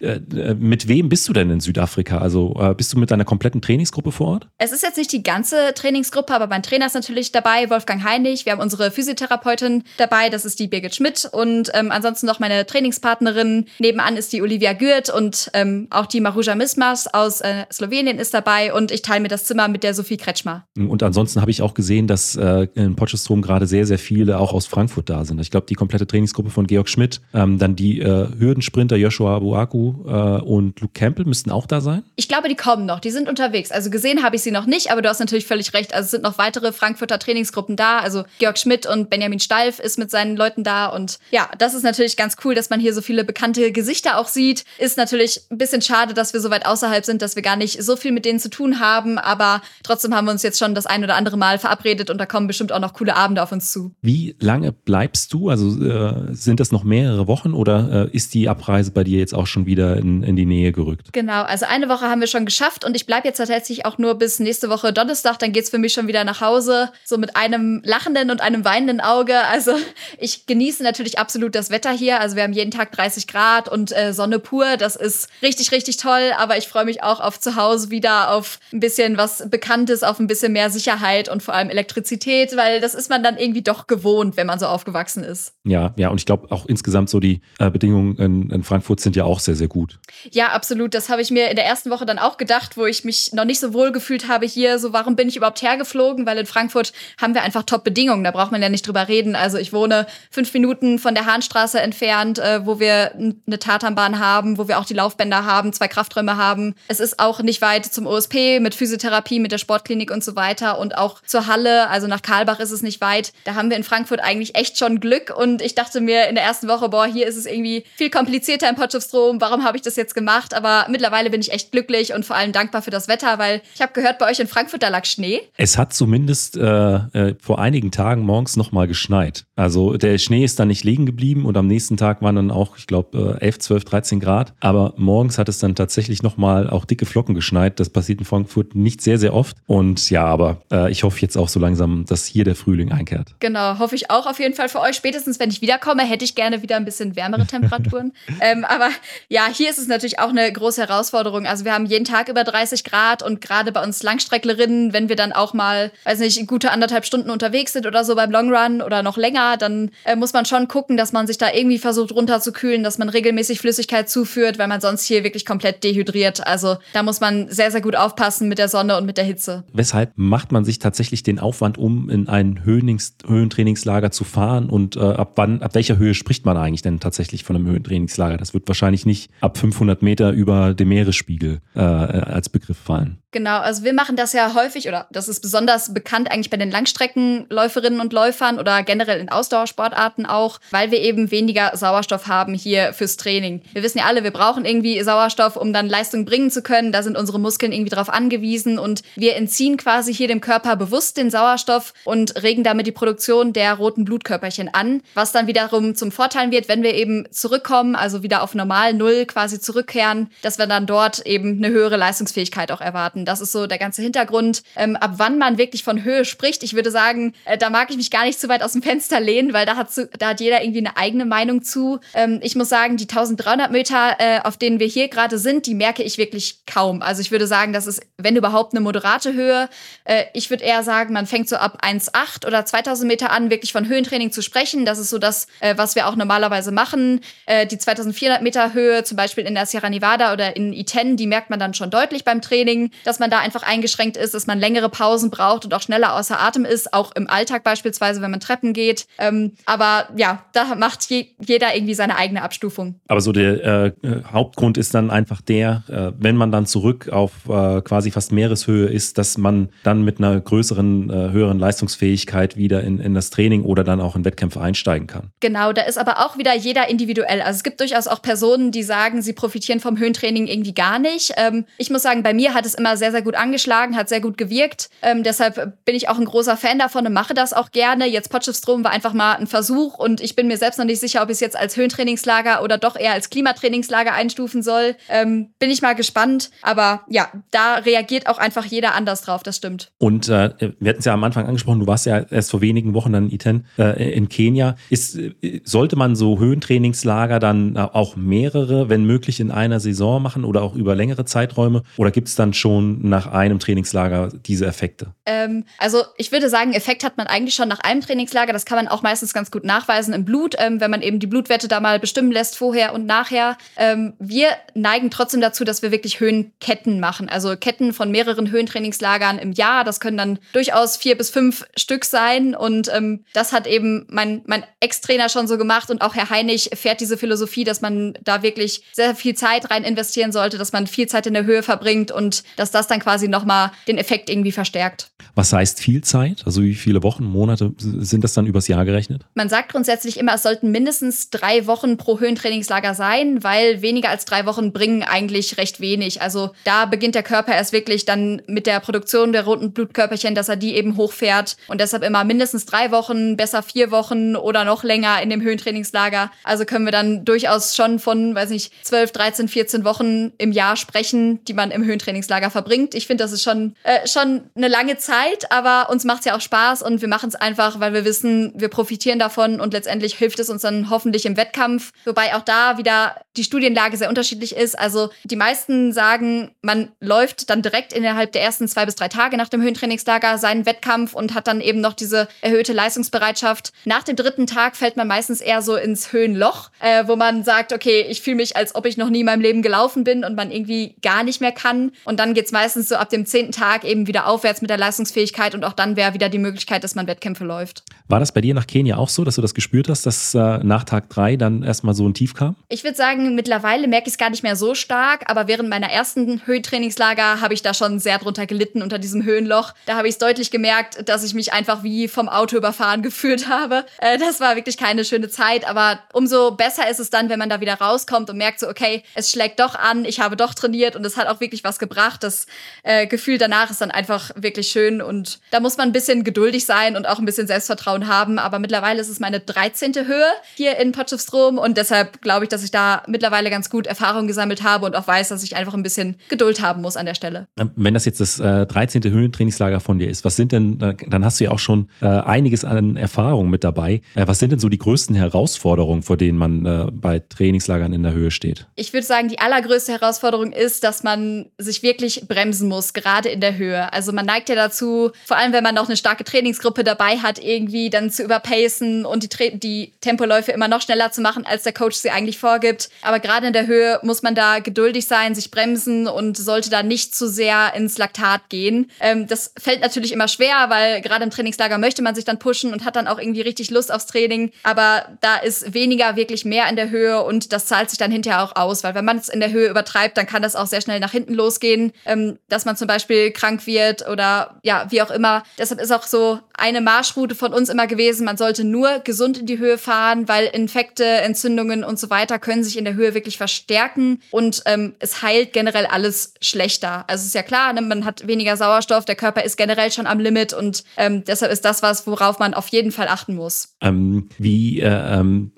Äh, 0.00 0.20
äh, 0.34 0.54
mit 0.54 0.88
wem 0.88 1.08
bist 1.08 1.28
du 1.28 1.32
denn 1.32 1.50
in 1.50 1.60
Südafrika? 1.60 2.18
Also 2.18 2.56
äh, 2.58 2.74
bist 2.74 2.92
du 2.92 2.98
mit 2.98 3.10
deiner 3.10 3.24
kompletten 3.24 3.62
Trainingsgruppe 3.62 4.12
vor 4.20 4.28
Ort? 4.28 4.48
Es 4.58 4.70
ist 4.70 4.82
jetzt 4.82 4.98
nicht 4.98 5.12
die 5.12 5.22
ganze 5.22 5.72
Trainingsgruppe, 5.74 6.34
aber 6.34 6.46
mein 6.46 6.62
Trainer 6.62 6.84
ist 6.86 6.94
natürlich 6.94 7.32
dabei, 7.32 7.70
Wolfgang 7.70 8.04
Heinig. 8.04 8.44
Wir 8.44 8.52
haben 8.52 8.60
unsere 8.60 8.90
Physiotherapeutin 8.90 9.84
dabei, 9.96 10.28
das 10.28 10.44
ist 10.44 10.60
die 10.60 10.68
Birgit 10.68 10.94
Schmidt. 10.94 11.26
Und 11.32 11.70
ähm, 11.72 11.90
ansonsten 11.90 12.26
noch 12.26 12.38
meine 12.38 12.66
Trainingspartnerin. 12.66 13.64
Nebenan 13.78 14.18
ist 14.18 14.34
die 14.34 14.42
Olivia 14.42 14.74
Gürt 14.74 15.08
und 15.08 15.50
ähm, 15.54 15.86
auch 15.88 16.04
die 16.04 16.20
Maruja 16.20 16.54
Mismas 16.54 17.06
aus 17.06 17.40
äh, 17.40 17.64
Slowenien 17.72 18.18
ist 18.18 18.34
dabei. 18.34 18.74
Und 18.74 18.90
ich 18.90 19.00
teile 19.00 19.20
mir 19.20 19.28
das 19.28 19.44
Zimmer 19.44 19.68
mit 19.68 19.82
der 19.82 19.94
Sophie 19.94 20.18
Kretschmer. 20.18 20.66
Und 20.76 21.02
ansonsten 21.02 21.40
habe 21.40 21.50
ich 21.50 21.62
auch 21.62 21.72
gesehen, 21.72 22.06
dass 22.06 22.36
äh, 22.36 22.68
in 22.74 22.96
Potchefstroom 22.96 23.40
gerade 23.40 23.66
sehr, 23.66 23.86
sehr 23.86 23.98
viele 23.98 24.38
auch 24.38 24.52
aus 24.52 24.66
Frankfurt 24.66 25.08
da 25.08 25.24
sind. 25.24 25.40
Ich 25.40 25.50
glaube, 25.50 25.66
die 25.66 25.74
komplette 25.74 26.06
Trainingsgruppe 26.06 26.50
von 26.50 26.66
Georg 26.66 26.90
Schmidt, 26.90 27.22
ähm, 27.32 27.58
dann 27.58 27.74
die 27.74 28.00
äh, 28.00 28.28
Hürdensprinter 28.38 28.96
Joshua 28.96 29.36
Abuaku 29.36 29.94
äh, 30.06 30.42
und 30.42 30.78
Luke 30.80 30.92
Campbell 30.92 31.24
müssten 31.24 31.50
auch 31.50 31.66
da 31.66 31.80
sein. 31.80 32.02
Ich 32.16 32.28
glaube, 32.28 32.48
die 32.48 32.54
kommen 32.54 32.84
noch. 32.84 33.00
Die 33.00 33.10
sind 33.10 33.26
unterwegs. 33.26 33.70
Also 33.70 33.88
gesehen 34.00 34.22
habe 34.22 34.36
ich 34.36 34.42
sie 34.42 34.50
noch 34.50 34.64
nicht, 34.64 34.90
aber 34.90 35.02
du 35.02 35.10
hast 35.10 35.18
natürlich 35.20 35.46
völlig 35.46 35.74
recht. 35.74 35.92
Also 35.92 36.06
es 36.06 36.10
sind 36.10 36.22
noch 36.22 36.38
weitere 36.38 36.72
Frankfurter 36.72 37.18
Trainingsgruppen 37.18 37.76
da. 37.76 37.98
Also 37.98 38.24
Georg 38.38 38.58
Schmidt 38.58 38.86
und 38.86 39.10
Benjamin 39.10 39.40
Steif 39.40 39.78
ist 39.78 39.98
mit 39.98 40.10
seinen 40.10 40.38
Leuten 40.38 40.64
da. 40.64 40.86
Und 40.86 41.18
ja, 41.30 41.50
das 41.58 41.74
ist 41.74 41.82
natürlich 41.82 42.16
ganz 42.16 42.36
cool, 42.42 42.54
dass 42.54 42.70
man 42.70 42.80
hier 42.80 42.94
so 42.94 43.02
viele 43.02 43.24
bekannte 43.24 43.72
Gesichter 43.72 44.16
auch 44.16 44.28
sieht. 44.28 44.64
Ist 44.78 44.96
natürlich 44.96 45.42
ein 45.50 45.58
bisschen 45.58 45.82
schade, 45.82 46.14
dass 46.14 46.32
wir 46.32 46.40
so 46.40 46.48
weit 46.48 46.64
außerhalb 46.64 47.04
sind, 47.04 47.20
dass 47.20 47.36
wir 47.36 47.42
gar 47.42 47.56
nicht 47.56 47.82
so 47.82 47.94
viel 47.94 48.12
mit 48.12 48.24
denen 48.24 48.38
zu 48.38 48.48
tun 48.48 48.80
haben. 48.80 49.18
Aber 49.18 49.60
trotzdem 49.82 50.14
haben 50.14 50.24
wir 50.24 50.32
uns 50.32 50.42
jetzt 50.42 50.58
schon 50.58 50.74
das 50.74 50.86
ein 50.86 51.04
oder 51.04 51.16
andere 51.16 51.36
Mal 51.36 51.58
verabredet 51.58 52.08
und 52.08 52.16
da 52.16 52.24
kommen 52.24 52.46
bestimmt 52.46 52.72
auch 52.72 52.80
noch 52.80 52.94
coole 52.94 53.14
Abende 53.14 53.42
auf 53.42 53.52
uns 53.52 53.70
zu. 53.70 53.92
Wie 54.00 54.34
lange 54.40 54.72
bleibst 54.72 55.34
du? 55.34 55.50
Also 55.50 55.78
äh, 55.84 56.34
sind 56.34 56.58
das 56.58 56.72
noch 56.72 56.84
mehrere 56.84 57.26
Wochen 57.26 57.52
oder 57.52 58.08
äh, 58.10 58.16
ist 58.16 58.32
die 58.32 58.48
Abreise 58.48 58.92
bei 58.92 59.04
dir 59.04 59.18
jetzt 59.18 59.34
auch 59.34 59.46
schon 59.46 59.66
wieder 59.66 59.98
in, 59.98 60.22
in 60.22 60.36
die 60.36 60.46
Nähe 60.46 60.72
gerückt? 60.72 61.12
Genau, 61.12 61.42
also 61.42 61.66
eine 61.68 61.90
Woche 61.90 62.06
haben 62.06 62.20
wir 62.20 62.28
schon 62.28 62.46
geschafft 62.46 62.86
und 62.86 62.96
ich 62.96 63.04
bleibe 63.04 63.28
jetzt 63.28 63.36
tatsächlich 63.36 63.84
auch 63.84 63.89
nur 63.98 64.14
bis 64.14 64.38
nächste 64.38 64.68
Woche 64.70 64.92
Donnerstag. 64.92 65.38
Dann 65.38 65.52
geht 65.52 65.64
es 65.64 65.70
für 65.70 65.78
mich 65.78 65.92
schon 65.92 66.06
wieder 66.06 66.24
nach 66.24 66.40
Hause, 66.40 66.90
so 67.04 67.18
mit 67.18 67.36
einem 67.36 67.82
lachenden 67.84 68.30
und 68.30 68.40
einem 68.40 68.64
weinenden 68.64 69.00
Auge. 69.00 69.44
Also 69.46 69.72
ich 70.18 70.46
genieße 70.46 70.82
natürlich 70.82 71.18
absolut 71.18 71.54
das 71.54 71.70
Wetter 71.70 71.90
hier. 71.90 72.20
Also 72.20 72.36
wir 72.36 72.42
haben 72.42 72.52
jeden 72.52 72.70
Tag 72.70 72.92
30 72.92 73.26
Grad 73.26 73.68
und 73.68 73.96
äh, 73.96 74.12
Sonne 74.12 74.38
pur. 74.38 74.76
Das 74.76 74.96
ist 74.96 75.28
richtig, 75.42 75.72
richtig 75.72 75.96
toll. 75.96 76.32
Aber 76.36 76.56
ich 76.56 76.68
freue 76.68 76.84
mich 76.84 77.02
auch 77.02 77.20
auf 77.20 77.40
zu 77.40 77.56
Hause 77.56 77.90
wieder, 77.90 78.32
auf 78.32 78.60
ein 78.72 78.80
bisschen 78.80 79.16
was 79.16 79.48
Bekanntes, 79.48 80.02
auf 80.02 80.18
ein 80.18 80.26
bisschen 80.26 80.52
mehr 80.52 80.70
Sicherheit 80.70 81.28
und 81.28 81.42
vor 81.42 81.54
allem 81.54 81.70
Elektrizität, 81.70 82.56
weil 82.56 82.80
das 82.80 82.94
ist 82.94 83.10
man 83.10 83.22
dann 83.22 83.36
irgendwie 83.36 83.62
doch 83.62 83.86
gewohnt, 83.86 84.36
wenn 84.36 84.46
man 84.46 84.58
so 84.58 84.66
aufgewachsen 84.66 85.24
ist. 85.24 85.54
Ja, 85.64 85.92
ja, 85.96 86.08
und 86.08 86.18
ich 86.18 86.26
glaube 86.26 86.50
auch 86.50 86.66
insgesamt 86.66 87.10
so 87.10 87.20
die 87.20 87.40
äh, 87.58 87.70
Bedingungen 87.70 88.16
in, 88.16 88.50
in 88.50 88.62
Frankfurt 88.62 89.00
sind 89.00 89.16
ja 89.16 89.24
auch 89.24 89.40
sehr, 89.40 89.56
sehr 89.56 89.68
gut. 89.68 89.98
Ja, 90.30 90.48
absolut. 90.48 90.94
Das 90.94 91.08
habe 91.08 91.22
ich 91.22 91.30
mir 91.30 91.48
in 91.50 91.56
der 91.56 91.66
ersten 91.66 91.90
Woche 91.90 92.06
dann 92.06 92.18
auch 92.18 92.36
gedacht, 92.36 92.76
wo 92.76 92.86
ich 92.86 93.04
mich 93.04 93.32
noch 93.32 93.44
nicht 93.44 93.60
so 93.60 93.72
wohl 93.72 93.79
gefühlt 93.92 94.28
habe 94.28 94.46
hier. 94.46 94.78
So, 94.78 94.92
warum 94.92 95.16
bin 95.16 95.28
ich 95.28 95.36
überhaupt 95.36 95.62
hergeflogen? 95.62 96.26
Weil 96.26 96.38
in 96.38 96.46
Frankfurt 96.46 96.92
haben 97.20 97.34
wir 97.34 97.42
einfach 97.42 97.64
Top-Bedingungen. 97.64 98.24
Da 98.24 98.30
braucht 98.30 98.52
man 98.52 98.62
ja 98.62 98.68
nicht 98.68 98.86
drüber 98.86 99.08
reden. 99.08 99.34
Also 99.34 99.58
ich 99.58 99.72
wohne 99.72 100.06
fünf 100.30 100.52
Minuten 100.52 100.98
von 100.98 101.14
der 101.14 101.26
Hahnstraße 101.26 101.80
entfernt, 101.80 102.38
äh, 102.38 102.66
wo 102.66 102.78
wir 102.78 103.12
eine 103.14 103.58
Tatanbahn 103.58 104.18
haben, 104.18 104.58
wo 104.58 104.68
wir 104.68 104.78
auch 104.78 104.84
die 104.84 104.94
Laufbänder 104.94 105.44
haben, 105.44 105.72
zwei 105.72 105.88
Krafträume 105.88 106.36
haben. 106.36 106.74
Es 106.88 107.00
ist 107.00 107.18
auch 107.18 107.40
nicht 107.40 107.62
weit 107.62 107.86
zum 107.86 108.06
OSP 108.06 108.60
mit 108.60 108.74
Physiotherapie, 108.74 109.40
mit 109.40 109.52
der 109.52 109.58
Sportklinik 109.58 110.10
und 110.10 110.22
so 110.22 110.36
weiter 110.36 110.78
und 110.78 110.96
auch 110.96 111.22
zur 111.22 111.46
Halle. 111.46 111.88
Also 111.88 112.06
nach 112.06 112.22
Karlbach 112.22 112.60
ist 112.60 112.70
es 112.70 112.82
nicht 112.82 113.00
weit. 113.00 113.32
Da 113.44 113.54
haben 113.54 113.70
wir 113.70 113.76
in 113.76 113.84
Frankfurt 113.84 114.20
eigentlich 114.20 114.54
echt 114.54 114.78
schon 114.78 115.00
Glück. 115.00 115.34
Und 115.36 115.62
ich 115.62 115.74
dachte 115.74 116.00
mir 116.00 116.28
in 116.28 116.34
der 116.34 116.44
ersten 116.44 116.68
Woche, 116.68 116.88
boah, 116.88 117.06
hier 117.06 117.26
ist 117.26 117.36
es 117.36 117.46
irgendwie 117.46 117.84
viel 117.96 118.10
komplizierter 118.10 118.68
im 118.68 118.76
Potschafstrom. 118.76 119.40
Warum 119.40 119.64
habe 119.64 119.76
ich 119.76 119.82
das 119.82 119.96
jetzt 119.96 120.14
gemacht? 120.14 120.54
Aber 120.54 120.86
mittlerweile 120.88 121.30
bin 121.30 121.40
ich 121.40 121.52
echt 121.52 121.72
glücklich 121.72 122.12
und 122.12 122.24
vor 122.24 122.36
allem 122.36 122.52
dankbar 122.52 122.82
für 122.82 122.90
das 122.90 123.08
Wetter, 123.08 123.38
weil 123.38 123.62
ich 123.74 123.80
habe 123.80 123.92
gehört, 123.92 124.18
bei 124.18 124.30
euch 124.30 124.40
in 124.40 124.46
Frankfurt, 124.46 124.82
da 124.82 124.88
lag 124.88 125.04
Schnee. 125.04 125.40
Es 125.56 125.78
hat 125.78 125.92
zumindest 125.92 126.56
äh, 126.56 126.94
äh, 126.96 127.34
vor 127.40 127.58
einigen 127.58 127.90
Tagen 127.90 128.22
morgens 128.22 128.56
nochmal 128.56 128.88
geschneit. 128.88 129.44
Also 129.56 129.96
der 129.96 130.18
Schnee 130.18 130.44
ist 130.44 130.58
dann 130.58 130.68
nicht 130.68 130.84
liegen 130.84 131.06
geblieben 131.06 131.46
und 131.46 131.56
am 131.56 131.66
nächsten 131.66 131.96
Tag 131.96 132.22
waren 132.22 132.36
dann 132.36 132.50
auch, 132.50 132.76
ich 132.76 132.86
glaube, 132.86 133.38
äh, 133.40 133.44
11, 133.44 133.58
12, 133.58 133.84
13 133.84 134.20
Grad. 134.20 134.54
Aber 134.60 134.94
morgens 134.96 135.38
hat 135.38 135.48
es 135.48 135.58
dann 135.58 135.74
tatsächlich 135.74 136.22
nochmal 136.22 136.70
auch 136.70 136.84
dicke 136.84 137.06
Flocken 137.06 137.34
geschneit. 137.34 137.80
Das 137.80 137.90
passiert 137.90 138.20
in 138.20 138.24
Frankfurt 138.24 138.74
nicht 138.74 139.00
sehr, 139.00 139.18
sehr 139.18 139.34
oft. 139.34 139.56
Und 139.66 140.10
ja, 140.10 140.24
aber 140.24 140.62
äh, 140.72 140.90
ich 140.90 141.02
hoffe 141.02 141.20
jetzt 141.20 141.36
auch 141.36 141.48
so 141.48 141.60
langsam, 141.60 142.04
dass 142.06 142.26
hier 142.26 142.44
der 142.44 142.56
Frühling 142.56 142.92
einkehrt. 142.92 143.34
Genau, 143.40 143.78
hoffe 143.78 143.94
ich 143.94 144.10
auch 144.10 144.26
auf 144.26 144.40
jeden 144.40 144.54
Fall 144.54 144.68
für 144.68 144.80
euch. 144.80 144.96
Spätestens, 144.96 145.38
wenn 145.38 145.50
ich 145.50 145.60
wiederkomme, 145.60 146.02
hätte 146.02 146.24
ich 146.24 146.34
gerne 146.34 146.62
wieder 146.62 146.76
ein 146.76 146.84
bisschen 146.84 147.16
wärmere 147.16 147.46
Temperaturen. 147.46 148.12
ähm, 148.40 148.64
aber 148.64 148.88
ja, 149.28 149.48
hier 149.52 149.70
ist 149.70 149.78
es 149.78 149.88
natürlich 149.88 150.18
auch 150.18 150.30
eine 150.30 150.50
große 150.52 150.80
Herausforderung. 150.80 151.46
Also 151.46 151.64
wir 151.64 151.74
haben 151.74 151.86
jeden 151.86 152.04
Tag 152.04 152.28
über 152.28 152.44
30 152.44 152.84
Grad 152.84 153.22
und 153.22 153.40
gerade 153.40 153.59
bei 153.68 153.82
uns 153.82 154.02
Langstrecklerinnen, 154.02 154.92
wenn 154.92 155.08
wir 155.08 155.16
dann 155.16 155.32
auch 155.32 155.54
mal, 155.54 155.92
weiß 156.04 156.20
nicht, 156.20 156.46
gute 156.46 156.70
anderthalb 156.70 157.04
Stunden 157.04 157.30
unterwegs 157.30 157.72
sind 157.72 157.86
oder 157.86 158.04
so 158.04 158.14
beim 158.14 158.30
Longrun 158.30 158.82
oder 158.82 159.02
noch 159.02 159.16
länger, 159.16 159.56
dann 159.56 159.90
äh, 160.04 160.16
muss 160.16 160.32
man 160.32 160.44
schon 160.46 160.68
gucken, 160.68 160.96
dass 160.96 161.12
man 161.12 161.26
sich 161.26 161.38
da 161.38 161.52
irgendwie 161.52 161.78
versucht 161.78 162.12
runterzukühlen, 162.12 162.82
dass 162.82 162.98
man 162.98 163.08
regelmäßig 163.08 163.60
Flüssigkeit 163.60 164.08
zuführt, 164.08 164.58
weil 164.58 164.68
man 164.68 164.80
sonst 164.80 165.04
hier 165.04 165.24
wirklich 165.24 165.46
komplett 165.46 165.84
dehydriert. 165.84 166.46
Also 166.46 166.76
da 166.92 167.02
muss 167.02 167.20
man 167.20 167.48
sehr, 167.48 167.70
sehr 167.70 167.80
gut 167.80 167.96
aufpassen 167.96 168.48
mit 168.48 168.58
der 168.58 168.68
Sonne 168.68 168.96
und 168.96 169.06
mit 169.06 169.16
der 169.16 169.24
Hitze. 169.24 169.64
Weshalb 169.72 170.12
macht 170.16 170.52
man 170.52 170.64
sich 170.64 170.78
tatsächlich 170.78 171.22
den 171.22 171.38
Aufwand, 171.38 171.78
um 171.78 172.08
in 172.10 172.28
ein 172.28 172.64
Höhenings 172.64 173.14
Höhentrainingslager 173.26 174.10
zu 174.10 174.24
fahren 174.24 174.70
und 174.70 174.96
äh, 174.96 175.00
ab 175.00 175.32
wann, 175.36 175.62
ab 175.62 175.74
welcher 175.74 175.98
Höhe 175.98 176.14
spricht 176.14 176.46
man 176.46 176.56
eigentlich 176.56 176.82
denn 176.82 177.00
tatsächlich 177.00 177.44
von 177.44 177.56
einem 177.56 177.66
Höhentrainingslager? 177.66 178.36
Das 178.36 178.54
wird 178.54 178.68
wahrscheinlich 178.68 179.06
nicht 179.06 179.30
ab 179.40 179.58
500 179.58 180.02
Meter 180.02 180.32
über 180.32 180.74
dem 180.74 180.88
Meeresspiegel 180.88 181.60
äh, 181.74 181.80
als 181.80 182.48
Begriff 182.48 182.78
fallen. 182.78 183.18
Genau, 183.32 183.49
also 183.58 183.84
wir 183.84 183.92
machen 183.92 184.16
das 184.16 184.32
ja 184.32 184.54
häufig 184.54 184.86
oder 184.88 185.06
das 185.10 185.28
ist 185.28 185.40
besonders 185.40 185.92
bekannt 185.92 186.30
eigentlich 186.30 186.50
bei 186.50 186.56
den 186.56 186.70
Langstreckenläuferinnen 186.70 188.00
und 188.00 188.12
Läufern 188.12 188.58
oder 188.58 188.82
generell 188.82 189.20
in 189.20 189.28
Ausdauersportarten 189.28 190.26
auch, 190.26 190.60
weil 190.70 190.90
wir 190.90 191.00
eben 191.00 191.30
weniger 191.30 191.76
Sauerstoff 191.76 192.26
haben 192.26 192.54
hier 192.54 192.92
fürs 192.92 193.16
Training. 193.16 193.62
Wir 193.72 193.82
wissen 193.82 193.98
ja 193.98 194.04
alle, 194.04 194.24
wir 194.24 194.30
brauchen 194.30 194.64
irgendwie 194.64 195.02
Sauerstoff, 195.02 195.56
um 195.56 195.72
dann 195.72 195.88
Leistung 195.88 196.24
bringen 196.24 196.50
zu 196.50 196.62
können. 196.62 196.92
Da 196.92 197.02
sind 197.02 197.16
unsere 197.16 197.40
Muskeln 197.40 197.72
irgendwie 197.72 197.90
drauf 197.90 198.08
angewiesen 198.08 198.78
und 198.78 199.02
wir 199.16 199.36
entziehen 199.36 199.76
quasi 199.76 200.14
hier 200.14 200.28
dem 200.28 200.40
Körper 200.40 200.76
bewusst 200.76 201.16
den 201.16 201.30
Sauerstoff 201.30 201.94
und 202.04 202.42
regen 202.42 202.64
damit 202.64 202.86
die 202.86 202.92
Produktion 202.92 203.52
der 203.52 203.74
roten 203.74 204.04
Blutkörperchen 204.04 204.72
an, 204.72 205.02
was 205.14 205.32
dann 205.32 205.46
wiederum 205.46 205.94
zum 205.94 206.12
Vorteil 206.12 206.50
wird, 206.50 206.68
wenn 206.68 206.82
wir 206.82 206.94
eben 206.94 207.26
zurückkommen, 207.30 207.94
also 207.94 208.22
wieder 208.22 208.42
auf 208.42 208.54
normal 208.54 208.94
Null 208.94 209.26
quasi 209.26 209.60
zurückkehren, 209.60 210.30
dass 210.42 210.58
wir 210.58 210.66
dann 210.66 210.86
dort 210.86 211.26
eben 211.26 211.62
eine 211.62 211.72
höhere 211.72 211.96
Leistungsfähigkeit 211.96 212.72
auch 212.72 212.80
erwarten. 212.80 213.24
Das 213.24 213.39
ist 213.40 213.52
so 213.52 213.66
der 213.66 213.78
ganze 213.78 214.02
Hintergrund. 214.02 214.62
Ähm, 214.76 214.96
ab 214.96 215.12
wann 215.16 215.38
man 215.38 215.58
wirklich 215.58 215.84
von 215.84 216.04
Höhe 216.04 216.24
spricht, 216.24 216.62
ich 216.62 216.74
würde 216.74 216.90
sagen, 216.90 217.34
äh, 217.44 217.58
da 217.58 217.70
mag 217.70 217.90
ich 217.90 217.96
mich 217.96 218.10
gar 218.10 218.24
nicht 218.24 218.40
zu 218.40 218.48
weit 218.48 218.62
aus 218.62 218.72
dem 218.72 218.82
Fenster 218.82 219.20
lehnen, 219.20 219.52
weil 219.52 219.66
da 219.66 219.76
hat, 219.76 219.92
zu, 219.92 220.06
da 220.18 220.30
hat 220.30 220.40
jeder 220.40 220.62
irgendwie 220.62 220.80
eine 220.80 220.96
eigene 220.96 221.24
Meinung 221.24 221.62
zu. 221.62 222.00
Ähm, 222.14 222.40
ich 222.42 222.56
muss 222.56 222.68
sagen, 222.68 222.96
die 222.96 223.04
1300 223.04 223.70
Meter, 223.70 224.16
äh, 224.18 224.40
auf 224.40 224.56
denen 224.56 224.80
wir 224.80 224.86
hier 224.86 225.08
gerade 225.08 225.38
sind, 225.38 225.66
die 225.66 225.74
merke 225.74 226.02
ich 226.02 226.18
wirklich 226.18 226.64
kaum. 226.66 227.02
Also 227.02 227.20
ich 227.20 227.30
würde 227.30 227.46
sagen, 227.46 227.72
das 227.72 227.86
ist, 227.86 228.02
wenn 228.16 228.36
überhaupt, 228.36 228.72
eine 228.72 228.80
moderate 228.80 229.32
Höhe. 229.32 229.68
Äh, 230.04 230.24
ich 230.34 230.50
würde 230.50 230.64
eher 230.64 230.82
sagen, 230.82 231.12
man 231.12 231.26
fängt 231.26 231.48
so 231.48 231.56
ab 231.56 231.82
1,8 231.84 232.46
oder 232.46 232.64
2000 232.64 233.08
Meter 233.08 233.30
an, 233.30 233.50
wirklich 233.50 233.72
von 233.72 233.88
Höhentraining 233.88 234.32
zu 234.32 234.42
sprechen. 234.42 234.84
Das 234.84 234.98
ist 234.98 235.10
so 235.10 235.18
das, 235.18 235.46
äh, 235.60 235.76
was 235.76 235.94
wir 235.94 236.06
auch 236.08 236.16
normalerweise 236.16 236.72
machen. 236.72 237.20
Äh, 237.46 237.66
die 237.66 237.78
2400 237.78 238.42
Meter 238.42 238.74
Höhe, 238.74 239.04
zum 239.04 239.16
Beispiel 239.16 239.44
in 239.44 239.54
der 239.54 239.66
Sierra 239.66 239.90
Nevada 239.90 240.32
oder 240.32 240.56
in 240.56 240.72
Iten, 240.72 241.16
die 241.16 241.26
merkt 241.26 241.50
man 241.50 241.58
dann 241.58 241.74
schon 241.74 241.90
deutlich 241.90 242.24
beim 242.24 242.40
Training, 242.40 242.90
dass 243.04 243.18
man 243.18 243.29
da 243.30 243.38
einfach 243.38 243.62
eingeschränkt 243.62 244.16
ist, 244.16 244.34
dass 244.34 244.46
man 244.46 244.58
längere 244.58 244.88
Pausen 244.88 245.30
braucht 245.30 245.64
und 245.64 245.74
auch 245.74 245.82
schneller 245.82 246.14
außer 246.14 246.40
Atem 246.40 246.64
ist, 246.64 246.92
auch 246.92 247.12
im 247.12 247.28
Alltag 247.28 247.64
beispielsweise, 247.64 248.20
wenn 248.22 248.30
man 248.30 248.40
Treppen 248.40 248.72
geht. 248.72 249.06
Ähm, 249.18 249.52
aber 249.66 250.08
ja, 250.16 250.44
da 250.52 250.74
macht 250.74 251.08
je, 251.10 251.26
jeder 251.38 251.74
irgendwie 251.74 251.94
seine 251.94 252.16
eigene 252.16 252.42
Abstufung. 252.42 253.00
Aber 253.08 253.20
so 253.20 253.32
der 253.32 253.64
äh, 253.64 253.92
Hauptgrund 254.30 254.78
ist 254.78 254.94
dann 254.94 255.10
einfach 255.10 255.40
der, 255.40 255.84
äh, 255.88 256.12
wenn 256.18 256.36
man 256.36 256.52
dann 256.52 256.66
zurück 256.66 257.08
auf 257.08 257.32
äh, 257.48 257.80
quasi 257.82 258.10
fast 258.10 258.32
Meereshöhe 258.32 258.86
ist, 258.88 259.18
dass 259.18 259.38
man 259.38 259.70
dann 259.82 260.02
mit 260.02 260.18
einer 260.18 260.40
größeren, 260.40 261.10
äh, 261.10 261.30
höheren 261.30 261.58
Leistungsfähigkeit 261.58 262.56
wieder 262.56 262.82
in, 262.82 262.98
in 262.98 263.14
das 263.14 263.30
Training 263.30 263.64
oder 263.64 263.84
dann 263.84 264.00
auch 264.00 264.16
in 264.16 264.24
Wettkämpfe 264.24 264.60
einsteigen 264.60 265.06
kann. 265.06 265.30
Genau, 265.40 265.72
da 265.72 265.82
ist 265.82 265.98
aber 265.98 266.18
auch 266.24 266.38
wieder 266.38 266.54
jeder 266.56 266.88
individuell. 266.88 267.40
Also 267.42 267.56
es 267.56 267.62
gibt 267.62 267.80
durchaus 267.80 268.06
auch 268.06 268.22
Personen, 268.22 268.72
die 268.72 268.82
sagen, 268.82 269.22
sie 269.22 269.32
profitieren 269.32 269.80
vom 269.80 269.98
Höhentraining 269.98 270.46
irgendwie 270.46 270.74
gar 270.74 270.98
nicht. 270.98 271.32
Ähm, 271.36 271.64
ich 271.78 271.90
muss 271.90 272.02
sagen, 272.02 272.22
bei 272.22 272.34
mir 272.34 272.54
hat 272.54 272.66
es 272.66 272.74
immer 272.74 272.96
sehr, 272.96 273.09
sehr 273.10 273.22
gut 273.22 273.34
angeschlagen, 273.34 273.96
hat 273.96 274.08
sehr 274.08 274.20
gut 274.20 274.38
gewirkt. 274.38 274.90
Ähm, 275.02 275.22
deshalb 275.22 275.84
bin 275.84 275.94
ich 275.94 276.08
auch 276.08 276.18
ein 276.18 276.24
großer 276.24 276.56
Fan 276.56 276.78
davon 276.78 277.06
und 277.06 277.12
mache 277.12 277.34
das 277.34 277.52
auch 277.52 277.70
gerne. 277.70 278.06
Jetzt 278.06 278.30
Potchefstroom 278.30 278.84
war 278.84 278.90
einfach 278.90 279.12
mal 279.12 279.34
ein 279.34 279.46
Versuch 279.46 279.98
und 279.98 280.20
ich 280.20 280.36
bin 280.36 280.48
mir 280.48 280.56
selbst 280.56 280.78
noch 280.78 280.84
nicht 280.84 281.00
sicher, 281.00 281.22
ob 281.22 281.28
ich 281.28 281.34
es 281.34 281.40
jetzt 281.40 281.56
als 281.56 281.76
Höhentrainingslager 281.76 282.62
oder 282.62 282.78
doch 282.78 282.96
eher 282.96 283.12
als 283.12 283.30
Klimatrainingslager 283.30 284.12
einstufen 284.12 284.62
soll. 284.62 284.96
Ähm, 285.08 285.50
bin 285.58 285.70
ich 285.70 285.82
mal 285.82 285.94
gespannt. 285.94 286.50
Aber 286.62 287.02
ja, 287.08 287.28
da 287.50 287.76
reagiert 287.76 288.26
auch 288.26 288.38
einfach 288.38 288.64
jeder 288.64 288.94
anders 288.94 289.22
drauf, 289.22 289.42
das 289.42 289.56
stimmt. 289.56 289.92
Und 289.98 290.28
äh, 290.28 290.50
wir 290.78 290.90
hatten 290.90 291.00
es 291.00 291.04
ja 291.04 291.14
am 291.14 291.24
Anfang 291.24 291.46
angesprochen, 291.46 291.80
du 291.80 291.86
warst 291.86 292.06
ja 292.06 292.18
erst 292.18 292.50
vor 292.50 292.60
wenigen 292.60 292.94
Wochen 292.94 293.12
dann 293.12 293.30
Iten 293.30 293.66
äh, 293.78 294.12
in 294.12 294.28
Kenia. 294.28 294.76
Ist, 294.88 295.16
äh, 295.16 295.60
sollte 295.64 295.96
man 295.96 296.16
so 296.16 296.38
Höhentrainingslager 296.38 297.38
dann 297.38 297.76
auch 297.76 298.16
mehrere, 298.16 298.88
wenn 298.88 299.04
möglich, 299.04 299.40
in 299.40 299.50
einer 299.50 299.80
Saison 299.80 300.22
machen 300.22 300.44
oder 300.44 300.62
auch 300.62 300.74
über 300.74 300.94
längere 300.94 301.24
Zeiträume? 301.24 301.82
Oder 301.96 302.10
gibt 302.10 302.28
es 302.28 302.34
dann 302.34 302.52
schon 302.52 302.99
nach 303.02 303.26
einem 303.26 303.58
Trainingslager 303.58 304.28
diese 304.46 304.66
Effekte? 304.66 305.14
Ähm, 305.26 305.64
also 305.78 306.04
ich 306.16 306.32
würde 306.32 306.48
sagen, 306.48 306.72
Effekt 306.72 307.02
hat 307.04 307.16
man 307.16 307.26
eigentlich 307.26 307.54
schon 307.54 307.68
nach 307.68 307.80
einem 307.80 308.00
Trainingslager. 308.00 308.52
Das 308.52 308.66
kann 308.66 308.76
man 308.76 308.88
auch 308.88 309.02
meistens 309.02 309.32
ganz 309.32 309.50
gut 309.50 309.64
nachweisen 309.64 310.12
im 310.12 310.24
Blut, 310.24 310.54
ähm, 310.58 310.80
wenn 310.80 310.90
man 310.90 311.02
eben 311.02 311.18
die 311.18 311.26
Blutwerte 311.26 311.68
da 311.68 311.80
mal 311.80 311.98
bestimmen 311.98 312.30
lässt, 312.30 312.56
vorher 312.56 312.92
und 312.92 313.06
nachher. 313.06 313.56
Ähm, 313.76 314.14
wir 314.18 314.48
neigen 314.74 315.10
trotzdem 315.10 315.40
dazu, 315.40 315.64
dass 315.64 315.82
wir 315.82 315.90
wirklich 315.90 316.20
Höhenketten 316.20 317.00
machen. 317.00 317.28
Also 317.28 317.56
Ketten 317.56 317.92
von 317.92 318.10
mehreren 318.10 318.50
Höhentrainingslagern 318.50 319.38
im 319.38 319.52
Jahr. 319.52 319.84
Das 319.84 320.00
können 320.00 320.18
dann 320.18 320.38
durchaus 320.52 320.96
vier 320.96 321.16
bis 321.16 321.30
fünf 321.30 321.64
Stück 321.76 322.04
sein. 322.04 322.54
Und 322.54 322.92
ähm, 322.94 323.24
das 323.32 323.52
hat 323.52 323.66
eben 323.66 324.06
mein, 324.10 324.42
mein 324.46 324.64
Ex-Trainer 324.80 325.28
schon 325.28 325.48
so 325.48 325.56
gemacht. 325.56 325.90
Und 325.90 326.02
auch 326.02 326.14
Herr 326.14 326.28
Heinig 326.28 326.70
fährt 326.74 327.00
diese 327.00 327.16
Philosophie, 327.16 327.64
dass 327.64 327.80
man 327.80 328.14
da 328.22 328.42
wirklich 328.42 328.82
sehr 328.92 329.14
viel 329.14 329.34
Zeit 329.34 329.70
rein 329.70 329.84
investieren 329.84 330.32
sollte, 330.32 330.58
dass 330.58 330.72
man 330.72 330.86
viel 330.86 331.06
Zeit 331.06 331.26
in 331.26 331.34
der 331.34 331.44
Höhe 331.44 331.62
verbringt 331.62 332.12
und 332.12 332.42
dass 332.56 332.70
das 332.70 332.89
dann 332.90 333.00
quasi 333.00 333.28
nochmal 333.28 333.70
den 333.88 333.98
Effekt 333.98 334.30
irgendwie 334.30 334.52
verstärkt. 334.52 335.10
Was 335.34 335.52
heißt 335.52 335.80
viel 335.80 336.02
Zeit? 336.02 336.42
Also 336.44 336.62
wie 336.62 336.74
viele 336.74 337.02
Wochen, 337.02 337.24
Monate 337.24 337.72
sind 337.78 338.24
das 338.24 338.34
dann 338.34 338.46
übers 338.46 338.68
Jahr 338.68 338.84
gerechnet? 338.84 339.22
Man 339.34 339.48
sagt 339.48 339.72
grundsätzlich 339.72 340.18
immer, 340.18 340.34
es 340.34 340.42
sollten 340.42 340.70
mindestens 340.70 341.30
drei 341.30 341.66
Wochen 341.66 341.96
pro 341.96 342.18
Höhentrainingslager 342.18 342.94
sein, 342.94 343.42
weil 343.42 343.82
weniger 343.82 344.10
als 344.10 344.24
drei 344.24 344.46
Wochen 344.46 344.72
bringen 344.72 345.02
eigentlich 345.02 345.56
recht 345.56 345.80
wenig. 345.80 346.20
Also 346.22 346.50
da 346.64 346.86
beginnt 346.86 347.14
der 347.14 347.22
Körper 347.22 347.54
erst 347.54 347.72
wirklich 347.72 348.04
dann 348.04 348.42
mit 348.46 348.66
der 348.66 348.80
Produktion 348.80 349.32
der 349.32 349.44
roten 349.44 349.72
Blutkörperchen, 349.72 350.34
dass 350.34 350.48
er 350.48 350.56
die 350.56 350.74
eben 350.74 350.96
hochfährt. 350.96 351.56
Und 351.68 351.80
deshalb 351.80 352.02
immer 352.02 352.24
mindestens 352.24 352.66
drei 352.66 352.90
Wochen, 352.90 353.36
besser 353.36 353.62
vier 353.62 353.90
Wochen 353.90 354.36
oder 354.36 354.64
noch 354.64 354.84
länger 354.84 355.22
in 355.22 355.30
dem 355.30 355.42
Höhentrainingslager. 355.42 356.30
Also 356.44 356.64
können 356.64 356.84
wir 356.84 356.92
dann 356.92 357.24
durchaus 357.24 357.76
schon 357.76 357.98
von, 357.98 358.34
weiß 358.34 358.50
nicht, 358.50 358.72
12, 358.84 359.12
13, 359.12 359.48
14 359.48 359.84
Wochen 359.84 360.32
im 360.38 360.52
Jahr 360.52 360.76
sprechen, 360.76 361.44
die 361.44 361.54
man 361.54 361.70
im 361.70 361.84
Höhentrainingslager 361.84 362.50
verbringt. 362.50 362.79
Ich 362.92 363.06
finde, 363.06 363.24
das 363.24 363.32
ist 363.32 363.42
schon, 363.42 363.74
äh, 363.82 364.06
schon 364.06 364.50
eine 364.54 364.68
lange 364.68 364.98
Zeit, 364.98 365.50
aber 365.50 365.90
uns 365.90 366.04
macht 366.04 366.20
es 366.20 366.24
ja 366.26 366.36
auch 366.36 366.40
Spaß 366.40 366.82
und 366.82 367.00
wir 367.00 367.08
machen 367.08 367.28
es 367.28 367.34
einfach, 367.34 367.80
weil 367.80 367.92
wir 367.92 368.04
wissen, 368.04 368.52
wir 368.54 368.68
profitieren 368.68 369.18
davon 369.18 369.60
und 369.60 369.72
letztendlich 369.72 370.16
hilft 370.16 370.40
es 370.40 370.50
uns 370.50 370.62
dann 370.62 370.90
hoffentlich 370.90 371.26
im 371.26 371.36
Wettkampf. 371.36 371.92
Wobei 372.04 372.34
auch 372.34 372.42
da 372.42 372.78
wieder 372.78 373.16
die 373.36 373.44
Studienlage 373.44 373.96
sehr 373.96 374.08
unterschiedlich 374.08 374.56
ist. 374.56 374.78
Also 374.78 375.10
die 375.24 375.36
meisten 375.36 375.92
sagen, 375.92 376.50
man 376.62 376.90
läuft 377.00 377.48
dann 377.50 377.62
direkt 377.62 377.92
innerhalb 377.92 378.32
der 378.32 378.42
ersten 378.42 378.68
zwei 378.68 378.86
bis 378.86 378.96
drei 378.96 379.08
Tage 379.08 379.36
nach 379.36 379.48
dem 379.48 379.62
Höhentrainingslager 379.62 380.38
seinen 380.38 380.66
Wettkampf 380.66 381.14
und 381.14 381.34
hat 381.34 381.46
dann 381.46 381.60
eben 381.60 381.80
noch 381.80 381.94
diese 381.94 382.28
erhöhte 382.40 382.72
Leistungsbereitschaft. 382.72 383.72
Nach 383.84 384.02
dem 384.02 384.16
dritten 384.16 384.46
Tag 384.46 384.76
fällt 384.76 384.96
man 384.96 385.06
meistens 385.06 385.40
eher 385.40 385.62
so 385.62 385.76
ins 385.76 386.12
Höhenloch, 386.12 386.70
äh, 386.80 387.04
wo 387.06 387.16
man 387.16 387.44
sagt, 387.44 387.72
okay, 387.72 388.04
ich 388.08 388.20
fühle 388.22 388.36
mich, 388.36 388.56
als 388.56 388.74
ob 388.74 388.86
ich 388.86 388.96
noch 388.96 389.10
nie 389.10 389.20
in 389.20 389.26
meinem 389.26 389.40
Leben 389.40 389.62
gelaufen 389.62 390.04
bin 390.04 390.24
und 390.24 390.34
man 390.34 390.50
irgendwie 390.50 390.96
gar 391.02 391.22
nicht 391.22 391.40
mehr 391.40 391.52
kann. 391.52 391.92
Und 392.04 392.18
dann 392.18 392.34
geht 392.34 392.46
es 392.46 392.52
meistens 392.52 392.69
so 392.74 392.96
ab 392.96 393.10
dem 393.10 393.26
zehnten 393.26 393.52
Tag 393.52 393.84
eben 393.84 394.06
wieder 394.06 394.26
aufwärts 394.26 394.60
mit 394.60 394.70
der 394.70 394.78
Leistungsfähigkeit 394.78 395.54
und 395.54 395.64
auch 395.64 395.72
dann 395.72 395.96
wäre 395.96 396.14
wieder 396.14 396.28
die 396.28 396.38
Möglichkeit, 396.38 396.84
dass 396.84 396.94
man 396.94 397.06
Wettkämpfe 397.06 397.44
läuft. 397.44 397.84
War 398.08 398.20
das 398.20 398.32
bei 398.32 398.40
dir 398.40 398.54
nach 398.54 398.66
Kenia 398.66 398.96
auch 398.96 399.08
so, 399.08 399.24
dass 399.24 399.36
du 399.36 399.42
das 399.42 399.54
gespürt 399.54 399.88
hast, 399.88 400.06
dass 400.06 400.34
äh, 400.34 400.58
nach 400.58 400.84
Tag 400.84 401.08
drei 401.10 401.36
dann 401.36 401.62
erstmal 401.62 401.94
so 401.94 402.08
ein 402.08 402.14
Tief 402.14 402.34
kam? 402.34 402.56
Ich 402.68 402.84
würde 402.84 402.96
sagen, 402.96 403.34
mittlerweile 403.34 403.88
merke 403.88 404.08
ich 404.08 404.14
es 404.14 404.18
gar 404.18 404.30
nicht 404.30 404.42
mehr 404.42 404.56
so 404.56 404.74
stark, 404.74 405.30
aber 405.30 405.48
während 405.48 405.68
meiner 405.68 405.90
ersten 405.90 406.46
Höhentrainingslager 406.46 407.40
habe 407.40 407.54
ich 407.54 407.62
da 407.62 407.74
schon 407.74 407.98
sehr 407.98 408.18
drunter 408.18 408.46
gelitten 408.46 408.82
unter 408.82 408.98
diesem 408.98 409.24
Höhenloch. 409.24 409.74
Da 409.86 409.96
habe 409.96 410.08
ich 410.08 410.14
es 410.14 410.18
deutlich 410.18 410.50
gemerkt, 410.50 411.08
dass 411.08 411.24
ich 411.24 411.34
mich 411.34 411.52
einfach 411.52 411.82
wie 411.82 412.08
vom 412.08 412.28
Auto 412.28 412.56
überfahren 412.56 413.02
gefühlt 413.10 413.48
habe. 413.48 413.84
Äh, 413.98 414.18
das 414.18 414.40
war 414.40 414.56
wirklich 414.56 414.76
keine 414.76 415.04
schöne 415.04 415.28
Zeit, 415.28 415.68
aber 415.68 416.00
umso 416.12 416.52
besser 416.52 416.88
ist 416.90 417.00
es 417.00 417.10
dann, 417.10 417.28
wenn 417.28 417.38
man 417.38 417.48
da 417.48 417.60
wieder 417.60 417.74
rauskommt 417.74 418.30
und 418.30 418.36
merkt 418.36 418.60
so, 418.60 418.68
okay, 418.68 419.02
es 419.14 419.30
schlägt 419.30 419.60
doch 419.60 419.74
an, 419.74 420.04
ich 420.04 420.20
habe 420.20 420.36
doch 420.36 420.54
trainiert 420.54 420.96
und 420.96 421.04
es 421.04 421.16
hat 421.16 421.28
auch 421.28 421.40
wirklich 421.40 421.64
was 421.64 421.78
gebracht. 421.78 422.22
Das 422.22 422.46
äh, 422.82 423.06
Gefühl 423.06 423.38
danach 423.38 423.70
ist 423.70 423.80
dann 423.80 423.90
einfach 423.90 424.30
wirklich 424.36 424.68
schön 424.68 425.02
und 425.02 425.40
da 425.50 425.60
muss 425.60 425.76
man 425.76 425.88
ein 425.88 425.92
bisschen 425.92 426.24
geduldig 426.24 426.64
sein 426.64 426.96
und 426.96 427.06
auch 427.06 427.18
ein 427.18 427.24
bisschen 427.24 427.46
Selbstvertrauen 427.46 428.06
haben. 428.06 428.38
Aber 428.38 428.58
mittlerweile 428.58 429.00
ist 429.00 429.08
es 429.08 429.20
meine 429.20 429.40
13. 429.40 429.94
Höhe 429.94 430.26
hier 430.54 430.78
in 430.78 430.92
Potchefstroom 430.92 431.58
und 431.58 431.76
deshalb 431.76 432.22
glaube 432.22 432.44
ich, 432.44 432.48
dass 432.48 432.64
ich 432.64 432.70
da 432.70 433.02
mittlerweile 433.06 433.50
ganz 433.50 433.70
gut 433.70 433.86
Erfahrung 433.86 434.26
gesammelt 434.26 434.62
habe 434.62 434.86
und 434.86 434.96
auch 434.96 435.06
weiß, 435.06 435.28
dass 435.28 435.42
ich 435.42 435.56
einfach 435.56 435.74
ein 435.74 435.82
bisschen 435.82 436.16
Geduld 436.28 436.60
haben 436.60 436.82
muss 436.82 436.96
an 436.96 437.06
der 437.06 437.14
Stelle. 437.14 437.46
Ähm, 437.58 437.70
wenn 437.76 437.94
das 437.94 438.04
jetzt 438.04 438.20
das 438.20 438.40
äh, 438.40 438.66
13. 438.66 439.02
Höhentrainingslager 439.02 439.80
von 439.80 439.98
dir 439.98 440.08
ist, 440.08 440.24
was 440.24 440.36
sind 440.36 440.52
denn, 440.52 440.80
äh, 440.80 440.94
dann 441.08 441.24
hast 441.24 441.40
du 441.40 441.44
ja 441.44 441.50
auch 441.50 441.58
schon 441.58 441.88
äh, 442.00 442.06
einiges 442.06 442.64
an 442.64 442.96
Erfahrung 442.96 443.50
mit 443.50 443.64
dabei. 443.64 444.02
Äh, 444.14 444.26
was 444.26 444.38
sind 444.38 444.52
denn 444.52 444.58
so 444.58 444.68
die 444.68 444.78
größten 444.78 445.14
Herausforderungen, 445.16 446.02
vor 446.02 446.16
denen 446.16 446.38
man 446.38 446.66
äh, 446.66 446.86
bei 446.92 447.18
Trainingslagern 447.18 447.92
in 447.92 448.02
der 448.02 448.12
Höhe 448.12 448.30
steht? 448.30 448.66
Ich 448.76 448.92
würde 448.92 449.06
sagen, 449.06 449.28
die 449.28 449.38
allergrößte 449.38 449.92
Herausforderung 449.92 450.52
ist, 450.52 450.84
dass 450.84 451.02
man 451.02 451.46
sich 451.58 451.82
wirklich 451.82 452.26
bremsen 452.50 452.68
muss, 452.68 452.92
gerade 452.92 453.28
in 453.28 453.40
der 453.40 453.56
Höhe. 453.56 453.92
Also 453.92 454.12
man 454.12 454.26
neigt 454.26 454.48
ja 454.48 454.56
dazu, 454.56 455.12
vor 455.24 455.36
allem 455.36 455.52
wenn 455.52 455.62
man 455.62 455.74
noch 455.74 455.86
eine 455.86 455.96
starke 455.96 456.24
Trainingsgruppe 456.24 456.82
dabei 456.82 457.18
hat, 457.18 457.38
irgendwie 457.38 457.90
dann 457.90 458.10
zu 458.10 458.24
überpacen 458.24 459.06
und 459.06 459.22
die, 459.22 459.58
die 459.58 459.92
Tempoläufe 460.00 460.50
immer 460.50 460.66
noch 460.66 460.82
schneller 460.82 461.12
zu 461.12 461.20
machen, 461.20 461.46
als 461.46 461.62
der 461.62 461.72
Coach 461.72 461.96
sie 461.96 462.10
eigentlich 462.10 462.38
vorgibt. 462.38 462.90
Aber 463.02 463.20
gerade 463.20 463.46
in 463.46 463.52
der 463.52 463.66
Höhe 463.66 464.00
muss 464.02 464.22
man 464.22 464.34
da 464.34 464.58
geduldig 464.58 465.06
sein, 465.06 465.34
sich 465.34 465.50
bremsen 465.50 466.08
und 466.08 466.36
sollte 466.36 466.70
da 466.70 466.82
nicht 466.82 467.14
zu 467.14 467.28
sehr 467.28 467.72
ins 467.74 467.98
Laktat 467.98 468.48
gehen. 468.48 468.90
Ähm, 468.98 469.28
das 469.28 469.52
fällt 469.56 469.80
natürlich 469.80 470.12
immer 470.12 470.26
schwer, 470.26 470.66
weil 470.68 471.00
gerade 471.02 471.22
im 471.22 471.30
Trainingslager 471.30 471.78
möchte 471.78 472.02
man 472.02 472.14
sich 472.14 472.24
dann 472.24 472.38
pushen 472.38 472.72
und 472.72 472.84
hat 472.84 472.96
dann 472.96 473.06
auch 473.06 473.18
irgendwie 473.18 473.42
richtig 473.42 473.70
Lust 473.70 473.92
aufs 473.92 474.06
Training. 474.06 474.50
Aber 474.64 475.06
da 475.20 475.36
ist 475.36 475.72
weniger 475.72 476.16
wirklich 476.16 476.44
mehr 476.44 476.68
in 476.68 476.76
der 476.76 476.90
Höhe 476.90 477.22
und 477.22 477.52
das 477.52 477.66
zahlt 477.66 477.90
sich 477.90 477.98
dann 477.98 478.10
hinterher 478.10 478.42
auch 478.42 478.56
aus, 478.56 478.82
weil 478.82 478.94
wenn 478.94 479.04
man 479.04 479.18
es 479.18 479.28
in 479.28 479.38
der 479.38 479.52
Höhe 479.52 479.68
übertreibt, 479.68 480.16
dann 480.16 480.26
kann 480.26 480.42
das 480.42 480.56
auch 480.56 480.66
sehr 480.66 480.80
schnell 480.80 480.98
nach 481.00 481.12
hinten 481.12 481.34
losgehen, 481.34 481.92
ähm, 482.04 482.38
dass 482.48 482.64
man 482.64 482.76
zum 482.76 482.86
Beispiel 482.86 483.30
krank 483.30 483.66
wird 483.66 484.08
oder 484.08 484.58
ja, 484.62 484.86
wie 484.90 485.02
auch 485.02 485.10
immer. 485.10 485.42
Deshalb 485.58 485.80
ist 485.80 485.92
auch 485.92 486.02
so 486.02 486.40
eine 486.54 486.80
Marschroute 486.80 487.34
von 487.34 487.52
uns 487.52 487.68
immer 487.68 487.86
gewesen, 487.86 488.24
man 488.24 488.36
sollte 488.36 488.64
nur 488.64 489.00
gesund 489.00 489.38
in 489.38 489.46
die 489.46 489.58
Höhe 489.58 489.78
fahren, 489.78 490.28
weil 490.28 490.46
Infekte, 490.46 491.04
Entzündungen 491.04 491.84
und 491.84 491.98
so 491.98 492.10
weiter 492.10 492.38
können 492.38 492.64
sich 492.64 492.76
in 492.76 492.84
der 492.84 492.94
Höhe 492.94 493.14
wirklich 493.14 493.38
verstärken 493.38 494.20
und 494.30 494.62
ähm, 494.66 494.94
es 494.98 495.22
heilt 495.22 495.52
generell 495.52 495.86
alles 495.86 496.34
schlechter. 496.40 497.04
Also 497.08 497.24
ist 497.24 497.34
ja 497.34 497.42
klar, 497.42 497.72
ne, 497.72 497.82
man 497.82 498.04
hat 498.04 498.26
weniger 498.26 498.56
Sauerstoff, 498.56 499.04
der 499.04 499.16
Körper 499.16 499.44
ist 499.44 499.56
generell 499.56 499.90
schon 499.92 500.06
am 500.06 500.18
Limit 500.18 500.52
und 500.52 500.84
ähm, 500.96 501.24
deshalb 501.24 501.52
ist 501.52 501.64
das 501.64 501.82
was, 501.82 502.06
worauf 502.06 502.38
man 502.38 502.54
auf 502.54 502.68
jeden 502.68 502.92
Fall 502.92 503.08
achten 503.08 503.34
muss. 503.34 503.76
Ähm, 503.80 504.28
wie 504.38 504.80
äh, 504.80 504.88
ähm, 504.88 505.52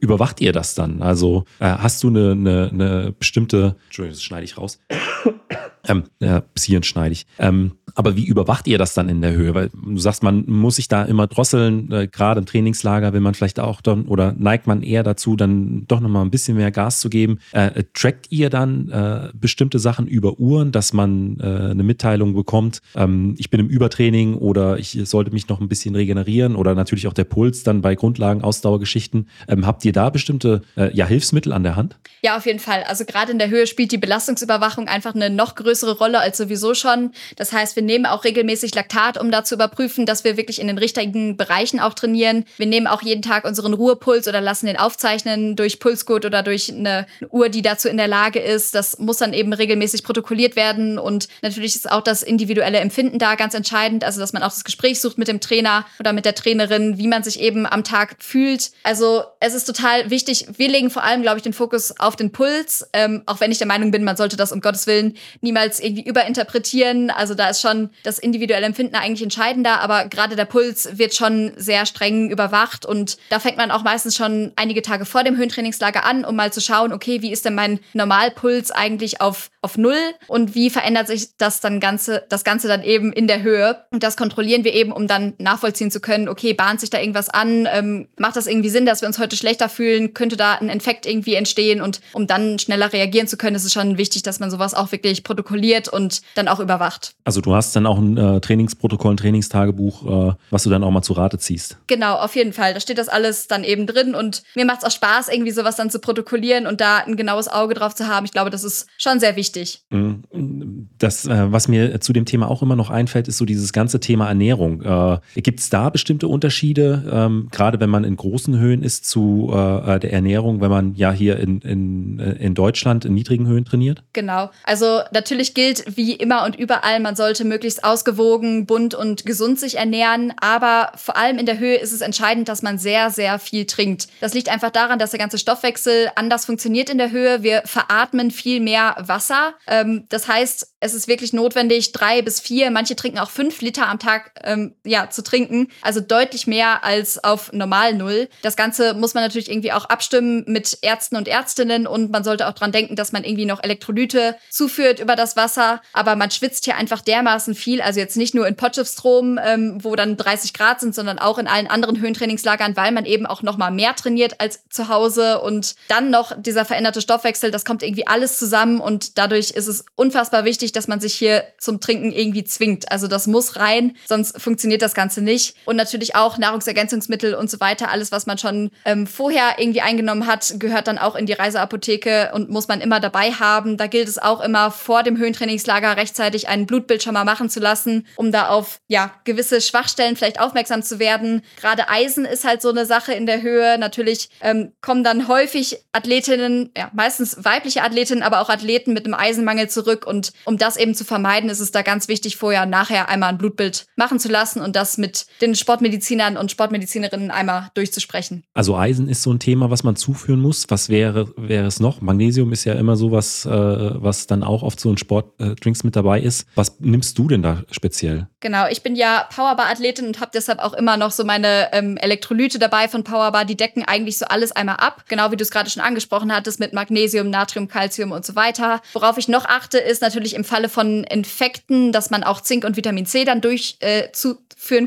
überwacht 0.00 0.40
ihr 0.40 0.52
das 0.52 0.74
dann? 0.74 1.02
Also 1.02 1.44
äh, 1.60 1.66
hast 1.66 2.02
du 2.02 2.08
eine, 2.08 2.32
eine, 2.32 2.70
eine 2.72 3.12
bestimmte, 3.18 3.76
Entschuldigung, 3.86 4.16
das 4.16 4.22
schneide 4.22 4.44
ich 4.44 4.58
raus. 4.58 4.78
Ähm, 5.86 6.04
ja, 6.20 6.40
bis 6.40 6.64
hierhin 6.64 6.82
schneide 6.82 7.12
ich. 7.12 7.26
Ähm, 7.38 7.78
aber 7.94 8.16
wie 8.16 8.26
überwacht 8.26 8.66
ihr 8.66 8.78
das 8.78 8.94
dann 8.94 9.08
in 9.08 9.22
der 9.22 9.32
Höhe? 9.32 9.54
Weil 9.54 9.70
du 9.70 9.98
sagst, 9.98 10.22
man 10.22 10.44
muss 10.46 10.76
sich 10.76 10.88
da 10.88 11.04
immer 11.04 11.26
drosseln, 11.26 11.90
äh, 11.92 12.08
gerade 12.08 12.40
im 12.40 12.46
Trainingslager 12.46 13.12
will 13.12 13.20
man 13.20 13.34
vielleicht 13.34 13.60
auch 13.60 13.80
dann, 13.80 14.06
oder 14.06 14.34
neigt 14.36 14.66
man 14.66 14.82
eher 14.82 15.02
dazu, 15.02 15.36
dann 15.36 15.84
doch 15.86 16.00
nochmal 16.00 16.24
ein 16.24 16.30
bisschen 16.30 16.56
mehr 16.56 16.70
Gas 16.70 17.00
zu 17.00 17.10
geben. 17.10 17.38
Äh, 17.52 17.84
trackt 17.94 18.26
ihr 18.30 18.50
dann 18.50 18.90
äh, 18.90 19.28
bestimmte 19.34 19.78
Sachen 19.78 20.06
über 20.06 20.38
Uhren, 20.38 20.72
dass 20.72 20.92
man 20.92 21.38
äh, 21.40 21.70
eine 21.70 21.82
Mitteilung 21.82 22.34
bekommt, 22.34 22.80
ähm, 22.94 23.34
ich 23.38 23.50
bin 23.50 23.60
im 23.60 23.68
Übertraining 23.68 24.36
oder 24.36 24.78
ich 24.78 24.98
sollte 25.04 25.30
mich 25.30 25.48
noch 25.48 25.60
ein 25.60 25.68
bisschen 25.68 25.94
regenerieren 25.94 26.56
oder 26.56 26.74
natürlich 26.74 27.06
auch 27.06 27.12
der 27.12 27.24
Puls 27.24 27.62
dann 27.62 27.80
bei 27.80 27.94
Grundlagen, 27.94 28.42
Ausdauergeschichten. 28.42 29.28
Ähm, 29.48 29.66
habt 29.66 29.84
ihr 29.84 29.92
da 29.92 30.10
bestimmte 30.10 30.62
äh, 30.76 30.94
ja, 30.94 31.06
Hilfsmittel 31.06 31.52
an 31.52 31.62
der 31.62 31.76
Hand? 31.76 31.96
Ja, 32.22 32.36
auf 32.36 32.46
jeden 32.46 32.58
Fall. 32.58 32.84
Also 32.84 33.04
gerade 33.04 33.32
in 33.32 33.38
der 33.38 33.50
Höhe 33.50 33.66
spielt 33.66 33.92
die 33.92 33.98
Belastungsüberwachung 33.98 34.88
einfach 34.88 35.14
eine 35.14 35.30
noch 35.30 35.54
größere 35.54 35.98
Rolle 35.98 36.20
als 36.20 36.38
sowieso 36.38 36.74
schon. 36.74 37.12
Das 37.36 37.52
heißt, 37.52 37.76
wir 37.76 37.82
nehmen 37.84 38.06
auch 38.06 38.24
regelmäßig 38.24 38.74
Laktat, 38.74 39.18
um 39.18 39.30
da 39.30 39.44
zu 39.44 39.54
überprüfen, 39.54 40.06
dass 40.06 40.24
wir 40.24 40.36
wirklich 40.36 40.60
in 40.60 40.66
den 40.66 40.78
richtigen 40.78 41.36
Bereichen 41.36 41.80
auch 41.80 41.94
trainieren. 41.94 42.44
Wir 42.56 42.66
nehmen 42.66 42.86
auch 42.86 43.02
jeden 43.02 43.22
Tag 43.22 43.44
unseren 43.44 43.74
Ruhepuls 43.74 44.28
oder 44.28 44.40
lassen 44.40 44.66
den 44.66 44.76
aufzeichnen 44.76 45.56
durch 45.56 45.78
Pulscode 45.80 46.24
oder 46.24 46.42
durch 46.42 46.72
eine 46.72 47.06
Uhr, 47.30 47.48
die 47.48 47.62
dazu 47.62 47.88
in 47.88 47.96
der 47.96 48.08
Lage 48.08 48.38
ist. 48.38 48.74
Das 48.74 48.98
muss 48.98 49.18
dann 49.18 49.32
eben 49.32 49.52
regelmäßig 49.52 50.04
protokolliert 50.04 50.56
werden. 50.56 50.98
Und 50.98 51.28
natürlich 51.42 51.74
ist 51.74 51.90
auch 51.90 52.02
das 52.02 52.22
individuelle 52.22 52.78
Empfinden 52.78 53.18
da 53.18 53.34
ganz 53.34 53.54
entscheidend. 53.54 54.04
Also, 54.04 54.20
dass 54.20 54.32
man 54.32 54.42
auch 54.42 54.48
das 54.48 54.64
Gespräch 54.64 55.00
sucht 55.00 55.18
mit 55.18 55.28
dem 55.28 55.40
Trainer 55.40 55.86
oder 55.98 56.12
mit 56.12 56.24
der 56.24 56.34
Trainerin, 56.34 56.98
wie 56.98 57.08
man 57.08 57.22
sich 57.22 57.40
eben 57.40 57.66
am 57.66 57.84
Tag 57.84 58.16
fühlt. 58.18 58.70
Also, 58.82 59.24
es 59.40 59.54
ist 59.54 59.64
total 59.64 60.10
wichtig. 60.10 60.46
Wir 60.56 60.68
legen 60.68 60.90
vor 60.90 61.02
allem, 61.02 61.22
glaube 61.22 61.38
ich, 61.38 61.42
den 61.42 61.52
Fokus 61.52 61.98
auf 61.98 62.16
den 62.16 62.32
Puls. 62.32 62.88
Ähm, 62.92 63.22
auch 63.26 63.40
wenn 63.40 63.52
ich 63.52 63.58
der 63.58 63.66
Meinung 63.66 63.90
bin, 63.90 64.04
man 64.04 64.16
sollte 64.16 64.36
das 64.36 64.52
um 64.52 64.60
Gottes 64.60 64.86
Willen 64.86 65.16
niemals 65.40 65.80
irgendwie 65.80 66.04
überinterpretieren. 66.04 67.10
Also, 67.10 67.34
da 67.34 67.48
ist 67.48 67.60
schon 67.60 67.73
das 68.02 68.18
individuelle 68.18 68.66
Empfinden 68.66 68.96
eigentlich 68.96 69.22
entscheidender, 69.22 69.80
aber 69.80 70.06
gerade 70.08 70.36
der 70.36 70.44
Puls 70.44 70.98
wird 70.98 71.14
schon 71.14 71.52
sehr 71.56 71.86
streng 71.86 72.30
überwacht 72.30 72.86
und 72.86 73.16
da 73.30 73.38
fängt 73.38 73.56
man 73.56 73.70
auch 73.70 73.82
meistens 73.82 74.16
schon 74.16 74.52
einige 74.56 74.82
Tage 74.82 75.04
vor 75.04 75.24
dem 75.24 75.36
Höhentrainingslager 75.36 76.04
an, 76.04 76.24
um 76.24 76.36
mal 76.36 76.52
zu 76.52 76.60
schauen, 76.60 76.92
okay, 76.92 77.22
wie 77.22 77.32
ist 77.32 77.44
denn 77.44 77.54
mein 77.54 77.80
Normalpuls 77.92 78.70
eigentlich 78.70 79.20
auf, 79.20 79.50
auf 79.62 79.76
Null 79.76 79.98
und 80.26 80.54
wie 80.54 80.70
verändert 80.70 81.06
sich 81.06 81.36
das 81.36 81.60
dann 81.60 81.80
Ganze, 81.80 82.24
das 82.28 82.44
Ganze 82.44 82.68
dann 82.68 82.82
eben 82.82 83.12
in 83.12 83.26
der 83.26 83.42
Höhe? 83.42 83.84
Und 83.90 84.02
das 84.02 84.16
kontrollieren 84.16 84.64
wir 84.64 84.74
eben, 84.74 84.92
um 84.92 85.06
dann 85.06 85.34
nachvollziehen 85.38 85.90
zu 85.90 86.00
können, 86.00 86.28
okay, 86.28 86.54
bahnt 86.54 86.80
sich 86.80 86.90
da 86.90 86.98
irgendwas 86.98 87.28
an, 87.28 87.68
ähm, 87.70 88.08
macht 88.18 88.36
das 88.36 88.46
irgendwie 88.46 88.68
Sinn, 88.68 88.86
dass 88.86 89.00
wir 89.00 89.08
uns 89.08 89.18
heute 89.18 89.36
schlechter 89.36 89.68
fühlen, 89.68 90.14
könnte 90.14 90.36
da 90.36 90.54
ein 90.54 90.68
Infekt 90.68 91.06
irgendwie 91.06 91.34
entstehen? 91.34 91.80
Und 91.80 92.00
um 92.12 92.26
dann 92.26 92.58
schneller 92.58 92.92
reagieren 92.92 93.26
zu 93.26 93.36
können, 93.36 93.56
ist 93.56 93.64
es 93.64 93.72
schon 93.72 93.98
wichtig, 93.98 94.22
dass 94.22 94.40
man 94.40 94.50
sowas 94.50 94.74
auch 94.74 94.92
wirklich 94.92 95.24
protokolliert 95.24 95.88
und 95.88 96.22
dann 96.34 96.48
auch 96.48 96.60
überwacht. 96.60 97.14
Also 97.24 97.40
du 97.40 97.54
hast 97.54 97.63
dann 97.72 97.86
auch 97.86 97.98
ein 97.98 98.16
äh, 98.16 98.40
Trainingsprotokoll, 98.40 99.14
ein 99.14 99.16
Trainingstagebuch, 99.16 100.30
äh, 100.30 100.34
was 100.50 100.62
du 100.64 100.70
dann 100.70 100.84
auch 100.84 100.90
mal 100.90 101.02
zu 101.02 101.12
Rate 101.14 101.38
ziehst. 101.38 101.78
Genau, 101.86 102.16
auf 102.16 102.36
jeden 102.36 102.52
Fall. 102.52 102.74
Da 102.74 102.80
steht 102.80 102.98
das 102.98 103.08
alles 103.08 103.48
dann 103.48 103.64
eben 103.64 103.86
drin 103.86 104.14
und 104.14 104.42
mir 104.54 104.64
macht 104.64 104.78
es 104.78 104.84
auch 104.84 104.90
Spaß, 104.90 105.28
irgendwie 105.28 105.50
sowas 105.50 105.76
dann 105.76 105.90
zu 105.90 105.98
protokollieren 105.98 106.66
und 106.66 106.80
da 106.80 106.98
ein 106.98 107.16
genaues 107.16 107.48
Auge 107.48 107.74
drauf 107.74 107.94
zu 107.94 108.08
haben. 108.08 108.24
Ich 108.24 108.32
glaube, 108.32 108.50
das 108.50 108.64
ist 108.64 108.86
schon 108.98 109.20
sehr 109.20 109.36
wichtig. 109.36 109.82
Mhm. 109.90 110.88
Das, 110.98 111.26
äh, 111.26 111.52
was 111.52 111.68
mir 111.68 112.00
zu 112.00 112.12
dem 112.12 112.24
Thema 112.24 112.50
auch 112.50 112.62
immer 112.62 112.76
noch 112.76 112.90
einfällt, 112.90 113.28
ist 113.28 113.38
so 113.38 113.44
dieses 113.44 113.72
ganze 113.72 114.00
Thema 114.00 114.28
Ernährung. 114.28 114.82
Äh, 114.82 115.18
Gibt 115.40 115.60
es 115.60 115.70
da 115.70 115.90
bestimmte 115.90 116.28
Unterschiede, 116.28 117.04
ähm, 117.10 117.48
gerade 117.50 117.80
wenn 117.80 117.90
man 117.90 118.04
in 118.04 118.16
großen 118.16 118.58
Höhen 118.58 118.82
ist, 118.82 119.08
zu 119.08 119.50
äh, 119.52 119.98
der 120.00 120.12
Ernährung, 120.12 120.60
wenn 120.60 120.70
man 120.70 120.94
ja 120.94 121.12
hier 121.12 121.38
in, 121.38 121.60
in, 121.60 122.18
in 122.18 122.54
Deutschland 122.54 123.04
in 123.04 123.14
niedrigen 123.14 123.46
Höhen 123.46 123.64
trainiert? 123.64 124.02
Genau. 124.12 124.50
Also 124.64 125.00
natürlich 125.12 125.54
gilt 125.54 125.96
wie 125.96 126.12
immer 126.12 126.44
und 126.44 126.56
überall, 126.56 127.00
man 127.00 127.16
sollte 127.16 127.44
möglichst 127.54 127.84
ausgewogen, 127.84 128.66
bunt 128.66 128.96
und 128.96 129.24
gesund 129.24 129.60
sich 129.60 129.76
ernähren. 129.76 130.32
Aber 130.40 130.90
vor 130.96 131.16
allem 131.16 131.38
in 131.38 131.46
der 131.46 131.60
Höhe 131.60 131.76
ist 131.76 131.92
es 131.92 132.00
entscheidend, 132.00 132.48
dass 132.48 132.62
man 132.62 132.78
sehr, 132.78 133.10
sehr 133.10 133.38
viel 133.38 133.64
trinkt. 133.64 134.08
Das 134.20 134.34
liegt 134.34 134.48
einfach 134.48 134.70
daran, 134.70 134.98
dass 134.98 135.10
der 135.10 135.20
ganze 135.20 135.38
Stoffwechsel 135.38 136.10
anders 136.16 136.46
funktioniert 136.46 136.90
in 136.90 136.98
der 136.98 137.12
Höhe. 137.12 137.44
Wir 137.44 137.62
veratmen 137.64 138.32
viel 138.32 138.60
mehr 138.60 138.96
Wasser. 138.98 139.54
Ähm, 139.68 140.06
das 140.08 140.26
heißt, 140.26 140.74
es 140.80 140.94
ist 140.94 141.08
wirklich 141.08 141.32
notwendig, 141.32 141.92
drei 141.92 142.20
bis 142.22 142.40
vier, 142.40 142.70
manche 142.70 142.94
trinken 142.94 143.18
auch 143.18 143.30
fünf 143.30 143.62
Liter 143.62 143.88
am 143.88 143.98
Tag 143.98 144.32
ähm, 144.42 144.74
ja, 144.84 145.08
zu 145.08 145.22
trinken. 145.22 145.68
Also 145.80 146.00
deutlich 146.00 146.46
mehr 146.46 146.84
als 146.84 147.22
auf 147.22 147.52
normal 147.52 147.94
Null. 147.94 148.28
Das 148.42 148.56
Ganze 148.56 148.94
muss 148.94 149.14
man 149.14 149.22
natürlich 149.22 149.50
irgendwie 149.50 149.72
auch 149.72 149.84
abstimmen 149.86 150.44
mit 150.46 150.78
Ärzten 150.82 151.16
und 151.16 151.28
Ärztinnen 151.28 151.86
und 151.86 152.10
man 152.10 152.24
sollte 152.24 152.48
auch 152.48 152.52
dran 152.52 152.72
denken, 152.72 152.96
dass 152.96 153.12
man 153.12 153.24
irgendwie 153.24 153.46
noch 153.46 153.62
Elektrolyte 153.62 154.36
zuführt 154.50 155.00
über 155.00 155.16
das 155.16 155.36
Wasser. 155.36 155.80
Aber 155.92 156.16
man 156.16 156.30
schwitzt 156.30 156.64
hier 156.64 156.76
einfach 156.76 157.00
dermaßen 157.00 157.43
viel. 157.52 157.82
Also 157.82 158.00
jetzt 158.00 158.16
nicht 158.16 158.34
nur 158.34 158.48
in 158.48 158.56
Potchefstroom, 158.56 159.38
ähm, 159.44 159.84
wo 159.84 159.94
dann 159.96 160.16
30 160.16 160.54
Grad 160.54 160.80
sind, 160.80 160.94
sondern 160.94 161.18
auch 161.18 161.38
in 161.38 161.46
allen 161.46 161.66
anderen 161.66 162.00
Höhentrainingslagern, 162.00 162.76
weil 162.76 162.92
man 162.92 163.04
eben 163.04 163.26
auch 163.26 163.42
noch 163.42 163.58
mal 163.58 163.70
mehr 163.70 163.94
trainiert 163.94 164.40
als 164.40 164.66
zu 164.70 164.88
Hause 164.88 165.42
und 165.42 165.74
dann 165.88 166.10
noch 166.10 166.32
dieser 166.40 166.64
veränderte 166.64 167.02
Stoffwechsel. 167.02 167.50
Das 167.50 167.66
kommt 167.66 167.82
irgendwie 167.82 168.06
alles 168.06 168.38
zusammen 168.38 168.80
und 168.80 169.18
dadurch 169.18 169.50
ist 169.50 169.66
es 169.66 169.84
unfassbar 169.96 170.44
wichtig, 170.44 170.72
dass 170.72 170.88
man 170.88 171.00
sich 171.00 171.14
hier 171.14 171.44
zum 171.58 171.80
Trinken 171.80 172.12
irgendwie 172.12 172.44
zwingt. 172.44 172.90
Also 172.90 173.08
das 173.08 173.26
muss 173.26 173.56
rein, 173.56 173.96
sonst 174.06 174.40
funktioniert 174.40 174.80
das 174.80 174.94
Ganze 174.94 175.20
nicht. 175.20 175.56
Und 175.64 175.76
natürlich 175.76 176.14
auch 176.14 176.38
Nahrungsergänzungsmittel 176.38 177.34
und 177.34 177.50
so 177.50 177.60
weiter. 177.60 177.90
Alles, 177.90 178.12
was 178.12 178.26
man 178.26 178.38
schon 178.38 178.70
ähm, 178.84 179.06
vorher 179.06 179.58
irgendwie 179.58 179.80
eingenommen 179.80 180.26
hat, 180.26 180.54
gehört 180.58 180.86
dann 180.86 180.98
auch 180.98 181.16
in 181.16 181.26
die 181.26 181.32
Reiseapotheke 181.32 182.30
und 182.32 182.50
muss 182.50 182.68
man 182.68 182.80
immer 182.80 183.00
dabei 183.00 183.32
haben. 183.32 183.76
Da 183.76 183.86
gilt 183.86 184.08
es 184.08 184.18
auch 184.18 184.40
immer 184.40 184.70
vor 184.70 185.02
dem 185.02 185.16
Höhentrainingslager 185.16 185.96
rechtzeitig 185.96 186.48
einen 186.48 186.66
Blutbild 186.66 187.02
schon 187.02 187.14
mal 187.24 187.34
machen 187.34 187.50
zu 187.50 187.60
lassen, 187.60 188.06
um 188.16 188.32
da 188.32 188.48
auf 188.48 188.78
ja 188.88 189.12
gewisse 189.24 189.60
Schwachstellen 189.60 190.16
vielleicht 190.16 190.40
aufmerksam 190.40 190.82
zu 190.82 190.98
werden. 190.98 191.42
Gerade 191.60 191.88
Eisen 191.88 192.24
ist 192.24 192.44
halt 192.44 192.62
so 192.62 192.70
eine 192.70 192.86
Sache 192.86 193.12
in 193.12 193.26
der 193.26 193.42
Höhe. 193.42 193.78
Natürlich 193.78 194.28
ähm, 194.40 194.72
kommen 194.80 195.04
dann 195.04 195.28
häufig 195.28 195.78
Athletinnen, 195.92 196.70
ja 196.76 196.90
meistens 196.94 197.44
weibliche 197.44 197.82
Athletinnen, 197.82 198.22
aber 198.22 198.40
auch 198.40 198.48
Athleten 198.48 198.92
mit 198.92 199.04
einem 199.04 199.14
Eisenmangel 199.14 199.68
zurück 199.68 200.06
und 200.06 200.32
um 200.44 200.58
das 200.58 200.76
eben 200.76 200.94
zu 200.94 201.04
vermeiden, 201.04 201.50
ist 201.50 201.60
es 201.60 201.72
da 201.72 201.82
ganz 201.82 202.08
wichtig, 202.08 202.36
vorher 202.36 202.62
und 202.62 202.70
nachher 202.70 203.08
einmal 203.08 203.30
ein 203.30 203.38
Blutbild 203.38 203.86
machen 203.96 204.18
zu 204.18 204.28
lassen 204.28 204.60
und 204.60 204.76
das 204.76 204.98
mit 204.98 205.26
den 205.40 205.54
Sportmedizinern 205.54 206.36
und 206.36 206.50
Sportmedizinerinnen 206.50 207.30
einmal 207.30 207.70
durchzusprechen. 207.74 208.44
Also 208.54 208.76
Eisen 208.76 209.08
ist 209.08 209.22
so 209.22 209.32
ein 209.32 209.38
Thema, 209.38 209.70
was 209.70 209.82
man 209.84 209.96
zuführen 209.96 210.40
muss. 210.40 210.66
Was 210.68 210.88
wäre, 210.88 211.32
wäre 211.36 211.66
es 211.66 211.80
noch? 211.80 212.00
Magnesium 212.00 212.52
ist 212.52 212.64
ja 212.64 212.74
immer 212.74 212.96
so 212.96 213.12
was, 213.12 213.46
äh, 213.46 213.50
was 213.50 214.26
dann 214.26 214.42
auch 214.42 214.62
oft 214.62 214.78
so 214.78 214.90
in 214.90 214.98
Sportdrinks 214.98 215.80
äh, 215.80 215.86
mit 215.86 215.96
dabei 215.96 216.20
ist. 216.20 216.46
Was 216.54 216.80
nimmst 216.80 217.13
du 217.18 217.28
denn 217.28 217.42
da 217.42 217.62
speziell? 217.70 218.28
Genau, 218.40 218.66
ich 218.68 218.82
bin 218.82 218.96
ja 218.96 219.26
Powerbar-Athletin 219.34 220.06
und 220.06 220.20
habe 220.20 220.30
deshalb 220.34 220.58
auch 220.58 220.74
immer 220.74 220.96
noch 220.96 221.10
so 221.10 221.24
meine 221.24 221.70
ähm, 221.72 221.96
Elektrolyte 221.96 222.58
dabei 222.58 222.88
von 222.88 223.04
Powerbar. 223.04 223.44
Die 223.44 223.56
decken 223.56 223.84
eigentlich 223.84 224.18
so 224.18 224.26
alles 224.26 224.52
einmal 224.52 224.76
ab. 224.76 225.04
Genau 225.08 225.30
wie 225.30 225.36
du 225.36 225.42
es 225.42 225.50
gerade 225.50 225.70
schon 225.70 225.82
angesprochen 225.82 226.34
hattest 226.34 226.60
mit 226.60 226.72
Magnesium, 226.72 227.30
Natrium, 227.30 227.68
Calcium 227.68 228.12
und 228.12 228.26
so 228.26 228.36
weiter. 228.36 228.82
Worauf 228.92 229.18
ich 229.18 229.28
noch 229.28 229.46
achte, 229.46 229.78
ist 229.78 230.02
natürlich 230.02 230.34
im 230.34 230.44
Falle 230.44 230.68
von 230.68 231.04
Infekten, 231.04 231.92
dass 231.92 232.10
man 232.10 232.22
auch 232.22 232.40
Zink 232.40 232.64
und 232.64 232.76
Vitamin 232.76 233.06
C 233.06 233.24
dann 233.24 233.40
durch 233.40 233.76
äh, 233.80 234.08